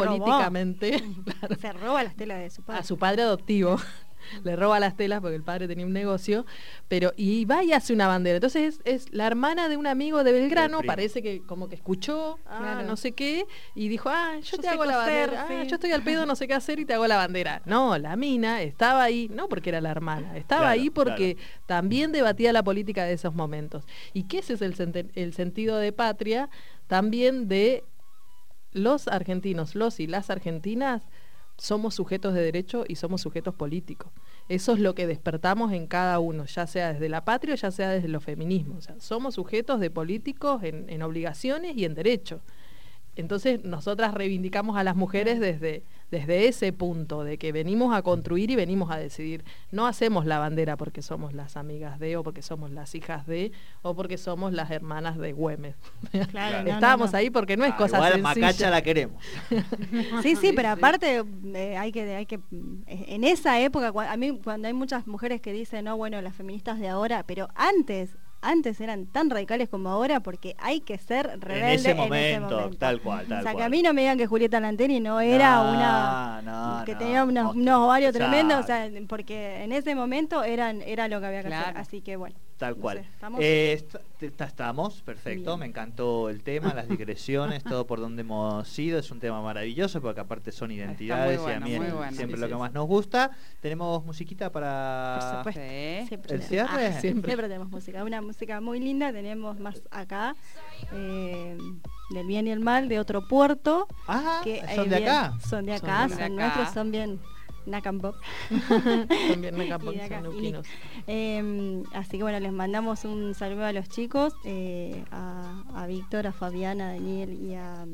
robó. 0.05 0.25
políticamente 0.25 1.03
Se 1.61 1.73
roba 1.73 2.03
las 2.05 2.17
telas 2.17 2.41
de 2.41 2.51
su 2.51 2.63
padre. 2.63 2.81
a 2.81 2.85
su 2.85 2.97
padre 2.99 3.23
adoptivo. 3.23 3.77
Le 4.45 4.57
roba 4.57 4.81
las 4.81 4.97
telas 4.97 5.21
porque 5.21 5.37
el 5.37 5.43
padre 5.43 5.69
tenía 5.69 5.87
un 5.87 5.93
negocio, 5.93 6.47
pero 6.89 7.13
y 7.17 7.45
va 7.45 7.63
y 7.65 7.73
hace 7.73 7.93
una 7.93 8.07
bandera. 8.07 8.37
Entonces 8.37 8.81
es, 8.85 9.05
es 9.05 9.13
la 9.13 9.27
hermana 9.27 9.69
de 9.69 9.77
un 9.77 9.87
amigo 9.87 10.25
de 10.25 10.33
Belgrano, 10.33 10.81
parece 10.83 11.23
que 11.23 11.43
como 11.43 11.69
que 11.69 11.75
escuchó, 11.75 12.39
ah, 12.47 12.59
Claro. 12.59 12.87
no 12.87 12.97
sé 12.97 13.13
qué, 13.13 13.45
y 13.75 13.89
dijo, 13.89 14.09
ah, 14.11 14.37
yo, 14.43 14.57
Yo 14.57 14.59
te 14.59 14.69
hago 14.69 14.85
la 14.85 14.97
bandera, 14.97 15.47
ah, 15.49 15.63
yo 15.65 15.75
estoy 15.75 15.93
al 15.93 16.03
pedo, 16.03 16.27
no 16.27 16.37
sé 16.37 16.47
qué 16.49 16.55
hacer 16.55 16.79
y 16.81 16.85
te 16.85 16.95
hago 16.95 17.07
la 17.07 17.17
bandera. 17.17 17.63
No, 17.65 17.97
la 17.99 18.17
mina 18.17 18.63
estaba 18.63 19.03
ahí, 19.03 19.29
no 19.33 19.49
porque 19.49 19.71
era 19.71 19.81
la 19.81 19.91
hermana, 19.91 20.37
estaba 20.37 20.63
Claro, 20.63 20.73
ahí 20.73 20.91
porque 20.91 21.37
también 21.67 22.13
debatía 22.13 22.53
la 22.53 22.63
política 22.63 23.05
de 23.05 23.13
esos 23.15 23.35
momentos. 23.35 23.85
Y 24.13 24.25
que 24.25 24.39
ese 24.39 24.55
es 24.55 24.63
el 24.63 25.33
sentido 25.35 25.77
de 25.79 25.93
patria 25.93 26.49
también 26.87 27.49
de 27.49 27.85
los 28.73 29.09
argentinos, 29.09 29.75
los 29.75 30.01
y 30.01 30.07
las 30.07 30.31
argentinas, 30.31 31.03
somos 31.59 31.95
sujetos 31.95 32.35
de 32.35 32.41
derecho 32.41 32.85
y 32.89 32.95
somos 32.95 33.21
sujetos 33.21 33.55
políticos. 33.55 34.13
Eso 34.49 34.73
es 34.73 34.81
lo 34.81 34.95
que 34.95 35.07
despertamos 35.07 35.73
en 35.73 35.87
cada 35.87 36.21
uno, 36.21 36.47
ya 36.47 36.67
sea 36.67 36.93
desde 36.93 37.09
la 37.09 37.25
patria, 37.25 37.57
ya 37.57 37.71
sea 37.71 37.91
desde 37.91 38.09
los 38.09 38.25
feminismos. 38.25 38.89
Somos 38.99 39.35
sujetos 39.35 39.81
de 39.81 39.91
políticos 39.91 40.63
en, 40.63 40.89
en 40.89 41.03
obligaciones 41.03 41.77
y 41.77 41.85
en 41.85 41.95
derechos. 41.95 42.41
Entonces, 43.17 43.65
nosotras 43.65 44.15
reivindicamos 44.15 44.77
a 44.77 44.85
las 44.85 44.95
mujeres 44.95 45.41
desde, 45.41 45.83
desde 46.11 46.49
ese 46.49 46.73
punto 46.73 47.25
de 47.25 47.39
que 47.39 47.53
venimos 47.53 47.95
a 47.95 48.03
construir 48.03 48.51
y 48.51 48.57
venimos 48.57 48.91
a 48.91 48.97
decidir. 48.97 49.45
No 49.71 49.87
hacemos 49.87 50.27
la 50.27 50.39
bandera 50.39 50.77
porque 50.77 51.03
somos 51.03 51.35
las 51.35 51.57
amigas 51.57 51.99
de, 51.99 52.17
o 52.17 52.23
porque 52.23 52.43
somos 52.43 52.71
las 52.71 52.95
hijas 52.95 53.27
de, 53.27 53.53
o 53.83 53.95
porque 53.95 54.19
somos 54.19 54.53
las 54.53 54.71
hermanas 54.71 55.19
de 55.19 55.33
Güemes. 55.33 55.77
Claro, 56.31 56.63
no, 56.65 56.71
Estábamos 56.75 57.09
no, 57.09 57.13
no. 57.13 57.19
ahí 57.19 57.31
porque 57.31 57.57
no 57.57 57.65
es 57.65 57.73
Ah, 57.73 57.77
cosa 57.77 57.97
igual 57.97 58.13
sencilla. 58.13 58.47
Macacha 58.47 58.71
la 58.71 58.83
queremos. 58.83 59.23
Sí, 60.23 60.37
sí, 60.37 60.53
pero 60.55 60.71
aparte 60.71 61.23
eh, 61.55 61.77
hay 61.77 61.93
que, 61.93 62.15
hay 62.15 62.27
que, 62.27 62.37
eh, 62.87 63.05
en 63.09 63.25
esa 63.25 63.61
época, 63.61 63.93
a 64.11 64.17
mí 64.17 64.39
cuando 64.43 64.69
hay 64.69 64.75
muchas 64.75 65.07
mujeres 65.07 65.41
que 65.41 65.53
dicen, 65.53 65.85
no, 65.85 65.97
bueno, 65.97 66.21
las 66.23 66.35
feministas 66.35 66.79
de 66.81 66.89
ahora, 66.89 67.25
pero 67.27 67.49
antes, 67.55 68.17
antes 68.41 68.81
eran 68.81 69.07
tan 69.07 69.31
radicales 69.31 69.69
como 69.69 69.89
ahora 69.91 70.21
porque 70.21 70.55
hay 70.59 70.81
que 70.81 70.97
ser 70.99 71.27
rebelde 71.41 71.73
en 71.73 71.79
ese 71.81 71.95
momento, 71.95 72.57
momento. 72.57 72.79
tal 72.79 73.01
cual, 73.01 73.27
tal 73.27 73.41
o 73.41 73.43
sea, 73.43 73.55
que 73.55 73.63
a 73.63 73.69
mí 73.69 73.83
no 73.83 73.93
me 73.93 74.03
digan 74.03 74.17
que 74.19 74.27
Julieta 74.27 74.61
Lanteri 74.61 75.01
no 75.01 75.21
era 75.21 75.57
No, 75.57 75.71
una 75.73 76.43
no, 76.79 76.85
que 76.85 76.93
no. 76.93 76.99
tenía 76.99 77.25
unos, 77.25 77.55
unos 77.55 77.79
ovarios 77.81 78.13
tremendos, 78.13 78.61
o 78.61 78.63
sea, 78.63 78.89
porque 79.09 79.63
en 79.65 79.73
ese 79.73 79.95
momento 79.95 80.45
eran 80.45 80.83
era 80.83 81.09
lo 81.09 81.21
que 81.21 81.27
había 81.27 81.43
que 81.43 81.53
hacer, 81.53 81.77
así 81.77 82.01
que 82.01 82.17
bueno. 82.17 82.37
Tal 82.59 82.75
no 82.75 82.81
cual. 82.83 82.99
sé, 82.99 83.05
¿estamos? 83.13 83.41
Eh, 83.41 83.73
est- 83.73 84.41
estamos, 84.41 85.03
perfecto. 85.03 85.51
Bien. 85.53 85.61
Me 85.61 85.67
encantó 85.67 86.29
el 86.29 86.43
tema, 86.43 86.75
las 86.75 86.89
digresiones, 86.89 87.63
todo 87.63 87.87
por 87.87 88.01
donde 88.01 88.23
hemos 88.23 88.77
ido. 88.79 88.99
Es 88.99 89.11
un 89.13 89.21
tema 89.21 89.41
maravilloso 89.41 90.01
porque 90.03 90.21
aparte 90.21 90.51
son 90.51 90.73
identidades 90.73 91.41
y 91.47 91.51
a 91.53 91.61
mí 91.61 91.73
es 91.75 91.79
bueno. 91.79 92.13
siempre 92.13 92.37
Sí, 92.37 92.43
lo 92.43 92.49
que 92.49 92.57
más 92.57 92.73
nos 92.73 92.87
gusta. 92.89 93.31
Tenemos 93.61 94.05
musiquita 94.05 94.51
para... 94.51 95.19
Por 95.21 95.37
supuesto. 95.39 95.61
Sí. 95.63 96.09
Siempre 96.09 96.35
¿El 96.35 96.43
cierre? 96.43 96.69
ah, 96.89 97.01
Siempre. 97.01 97.31
siempre. 97.31 97.37
tenemos 97.49 97.69
música, 97.71 98.03
una 98.03 98.21
música 98.23 98.61
muy 98.61 98.81
linda, 98.81 99.13
tenemos 99.13 99.61
más 99.61 99.81
acá, 99.93 100.35
eh, 100.93 101.57
del 102.11 102.27
bien 102.27 102.47
y 102.47 102.51
el 102.51 102.61
mal, 102.61 102.89
de 102.89 102.99
otro 102.99 103.27
puerto. 103.29 103.87
Ah, 104.09 104.41
que 104.43 104.61
¿son 104.75 104.87
eh, 104.87 104.89
de 104.89 104.97
bien- 104.99 105.09
acá? 105.09 105.39
Son 105.49 105.65
de 105.65 105.79
Son 105.79 105.89
acá, 105.91 106.03
de 106.09 106.15
son, 106.15 106.23
acá. 106.23 106.29
nuestros, 106.31 106.71
son 106.75 106.91
bien 106.91 107.21
Nakam 107.69 108.01
Pop. 108.01 108.17
También 109.29 109.73
acá, 109.73 110.23
son. 110.23 110.63
Eh, 111.07 111.83
así 111.95 112.17
que 112.17 112.23
bueno, 112.23 112.41
les 112.41 112.53
mandamos 112.53 113.05
un 113.05 113.35
saludo 113.35 113.65
a 113.65 113.73
los 113.73 113.89
chicos, 113.89 114.35
eh, 114.45 115.05
a, 115.11 115.63
a 115.75 115.87
Víctor, 115.87 116.27
a 116.27 116.33
Fabiana, 116.33 116.91
a 116.91 116.93
Daniel 116.93 117.33
y, 117.33 117.55
a, 117.55 117.87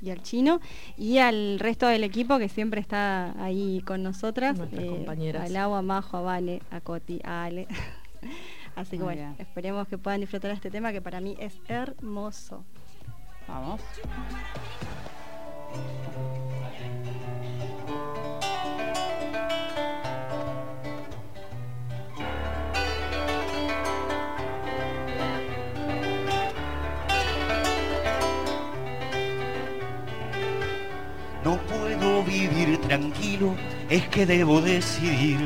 y 0.00 0.10
al 0.10 0.22
chino, 0.22 0.60
y 0.96 1.18
al 1.18 1.58
resto 1.58 1.86
del 1.86 2.04
equipo 2.04 2.38
que 2.38 2.48
siempre 2.48 2.80
está 2.80 3.34
ahí 3.42 3.82
con 3.86 4.02
nosotras. 4.02 4.56
Nuestras 4.56 4.84
compañeras. 4.84 5.46
Al 5.46 5.56
agua, 5.56 5.78
a 5.78 5.82
Majo, 5.82 6.16
a 6.16 6.20
Vane, 6.22 6.62
a 6.70 6.80
Coti, 6.80 7.20
a 7.24 7.44
Ale. 7.44 7.66
Así 8.76 8.96
que 8.96 9.02
bueno, 9.02 9.34
esperemos 9.38 9.88
que 9.88 9.98
puedan 9.98 10.20
disfrutar 10.20 10.52
este 10.52 10.70
tema 10.70 10.92
que 10.92 11.02
para 11.02 11.20
mí 11.20 11.36
es 11.38 11.54
hermoso. 11.68 12.64
Vamos. 13.48 13.80
No 31.44 31.58
puedo 31.62 32.22
vivir 32.22 32.78
tranquilo, 32.82 33.54
es 33.88 34.06
que 34.08 34.26
debo 34.26 34.60
decidir. 34.60 35.38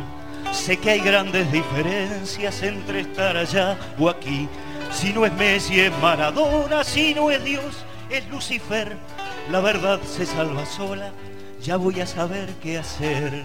Sé 0.52 0.76
que 0.76 0.90
hay 0.90 1.00
grandes 1.00 1.50
diferencias 1.50 2.62
entre 2.62 3.00
estar 3.00 3.36
allá 3.36 3.78
o 3.98 4.08
aquí. 4.08 4.48
Si 4.92 5.12
no 5.12 5.24
es 5.26 5.32
Messi 5.34 5.80
es 5.80 5.92
Maradona, 6.00 6.84
si 6.84 7.14
no 7.14 7.30
es 7.30 7.42
Dios 7.44 7.84
es 8.10 8.28
Lucifer. 8.28 8.96
La 9.50 9.60
verdad 9.60 10.00
se 10.02 10.26
salva 10.26 10.64
sola, 10.66 11.12
ya 11.62 11.76
voy 11.76 12.00
a 12.00 12.06
saber 12.06 12.50
qué 12.62 12.78
hacer. 12.78 13.44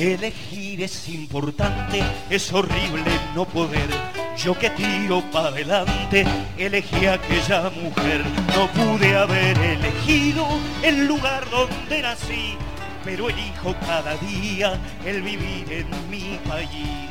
Elegir 0.00 0.82
es 0.82 1.10
importante, 1.10 2.02
es 2.30 2.50
horrible 2.54 3.04
no 3.34 3.44
poder. 3.44 3.86
Yo 4.34 4.58
que 4.58 4.70
tiro 4.70 5.22
para 5.30 5.48
adelante, 5.48 6.24
elegí 6.56 7.04
a 7.04 7.14
aquella 7.14 7.68
mujer. 7.68 8.24
No 8.56 8.66
pude 8.68 9.14
haber 9.14 9.58
elegido 9.58 10.46
el 10.82 11.06
lugar 11.06 11.44
donde 11.50 12.00
nací, 12.00 12.56
pero 13.04 13.28
elijo 13.28 13.74
cada 13.80 14.16
día 14.16 14.80
el 15.04 15.20
vivir 15.20 15.70
en 15.70 15.90
mi 16.08 16.40
país. 16.48 17.10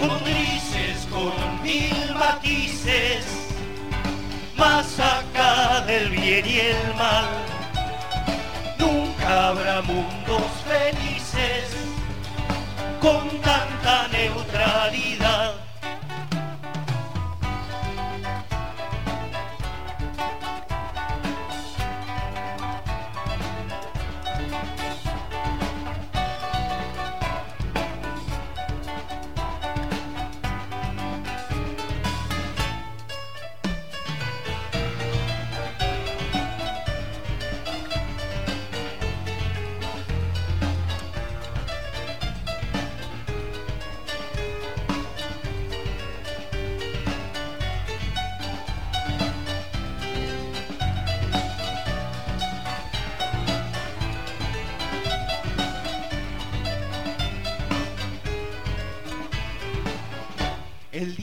Con 0.00 0.18
grises, 0.24 1.06
con 1.10 1.62
mil 1.62 2.14
matices, 2.18 3.26
más 4.56 4.98
acá 4.98 5.82
del 5.82 6.08
bien 6.08 6.46
y 6.46 6.58
el 6.58 6.94
mal 6.96 7.26
nunca 8.78 9.48
habrá 9.48 9.82
mundos 9.82 10.42
felices 10.66 11.15
con 13.00 13.28
tanta 13.40 14.08
neutralidad. 14.08 15.65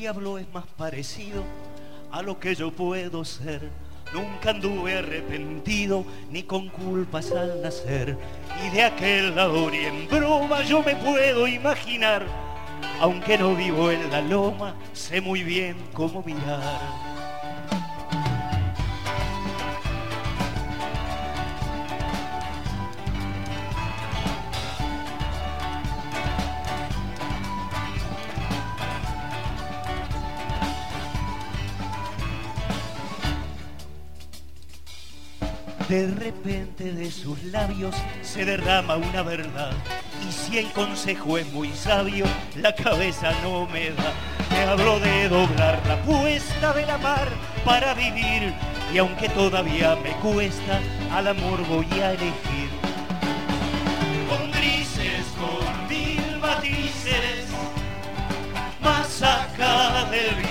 Diablo 0.04 0.38
es 0.38 0.46
más 0.54 0.66
parecido 0.78 1.46
a 2.12 2.22
lo 2.22 2.38
que 2.38 2.56
yo 2.56 2.72
puedo 2.72 3.24
ser. 3.24 3.70
Nunca 4.14 4.50
anduve 4.50 4.98
arrepentido 4.98 6.04
ni 6.30 6.44
con 6.44 6.68
culpas 6.68 7.32
al 7.32 7.62
nacer. 7.62 8.18
Y 8.66 8.76
de 8.76 8.84
aquel 8.84 9.34
lado 9.34 9.72
ni 9.72 9.78
en 9.78 10.10
broma 10.10 10.62
yo 10.64 10.84
me 10.84 10.98
puedo 10.98 11.48
imaginar. 11.48 12.26
Aunque 13.00 13.38
no 13.38 13.56
vivo 13.56 13.92
en 13.92 14.12
la 14.12 14.20
loma, 14.20 14.76
sé 14.92 15.22
muy 15.22 15.42
bien 15.42 15.78
cómo 15.94 16.22
mirar. 16.22 17.03
De 35.90 36.08
repente 36.08 36.94
de 36.94 37.12
sus 37.12 37.44
labios 37.44 37.94
se 38.22 38.46
derrama 38.46 38.96
una 38.96 39.22
verdad. 39.22 39.74
Y 40.28 40.32
si 40.32 40.58
el 40.58 40.72
consejo 40.72 41.38
es 41.38 41.52
muy 41.52 41.70
sabio, 41.74 42.26
la 42.56 42.74
cabeza 42.74 43.32
no 43.44 43.68
me 43.68 43.90
da. 43.92 44.14
Me 44.50 44.64
habló 44.64 45.00
de 45.00 45.28
doblar 45.28 45.82
la 45.86 45.96
apuesta 45.96 46.74
de 46.74 46.86
la 46.86 46.98
mar 47.00 47.28
para 47.66 47.94
vivir. 47.94 48.54
Y 48.94 48.98
aunque 48.98 49.28
todavía 49.30 49.98
me 49.98 50.12
cuesta, 50.18 50.80
al 51.12 51.28
amor 51.28 51.68
voy 51.68 51.88
a 52.00 52.12
elegir. 52.12 52.70
Con 54.30 54.52
grises, 54.52 55.26
con 55.38 55.88
mil 55.90 56.40
matices, 56.40 57.48
más 58.82 59.22
acá 59.22 60.06
del 60.10 60.43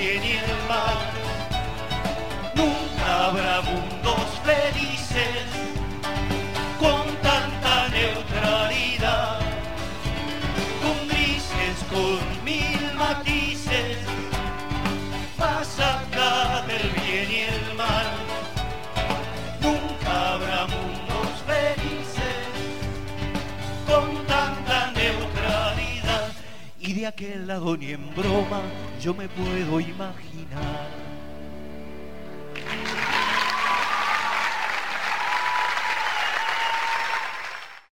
aquel 27.23 27.47
lado 27.47 27.77
ni 27.77 27.93
en 27.93 28.15
broma 28.17 28.63
yo 29.01 29.15
me 29.15 29.29
puedo 29.29 29.81
imaginar. 29.81 30.22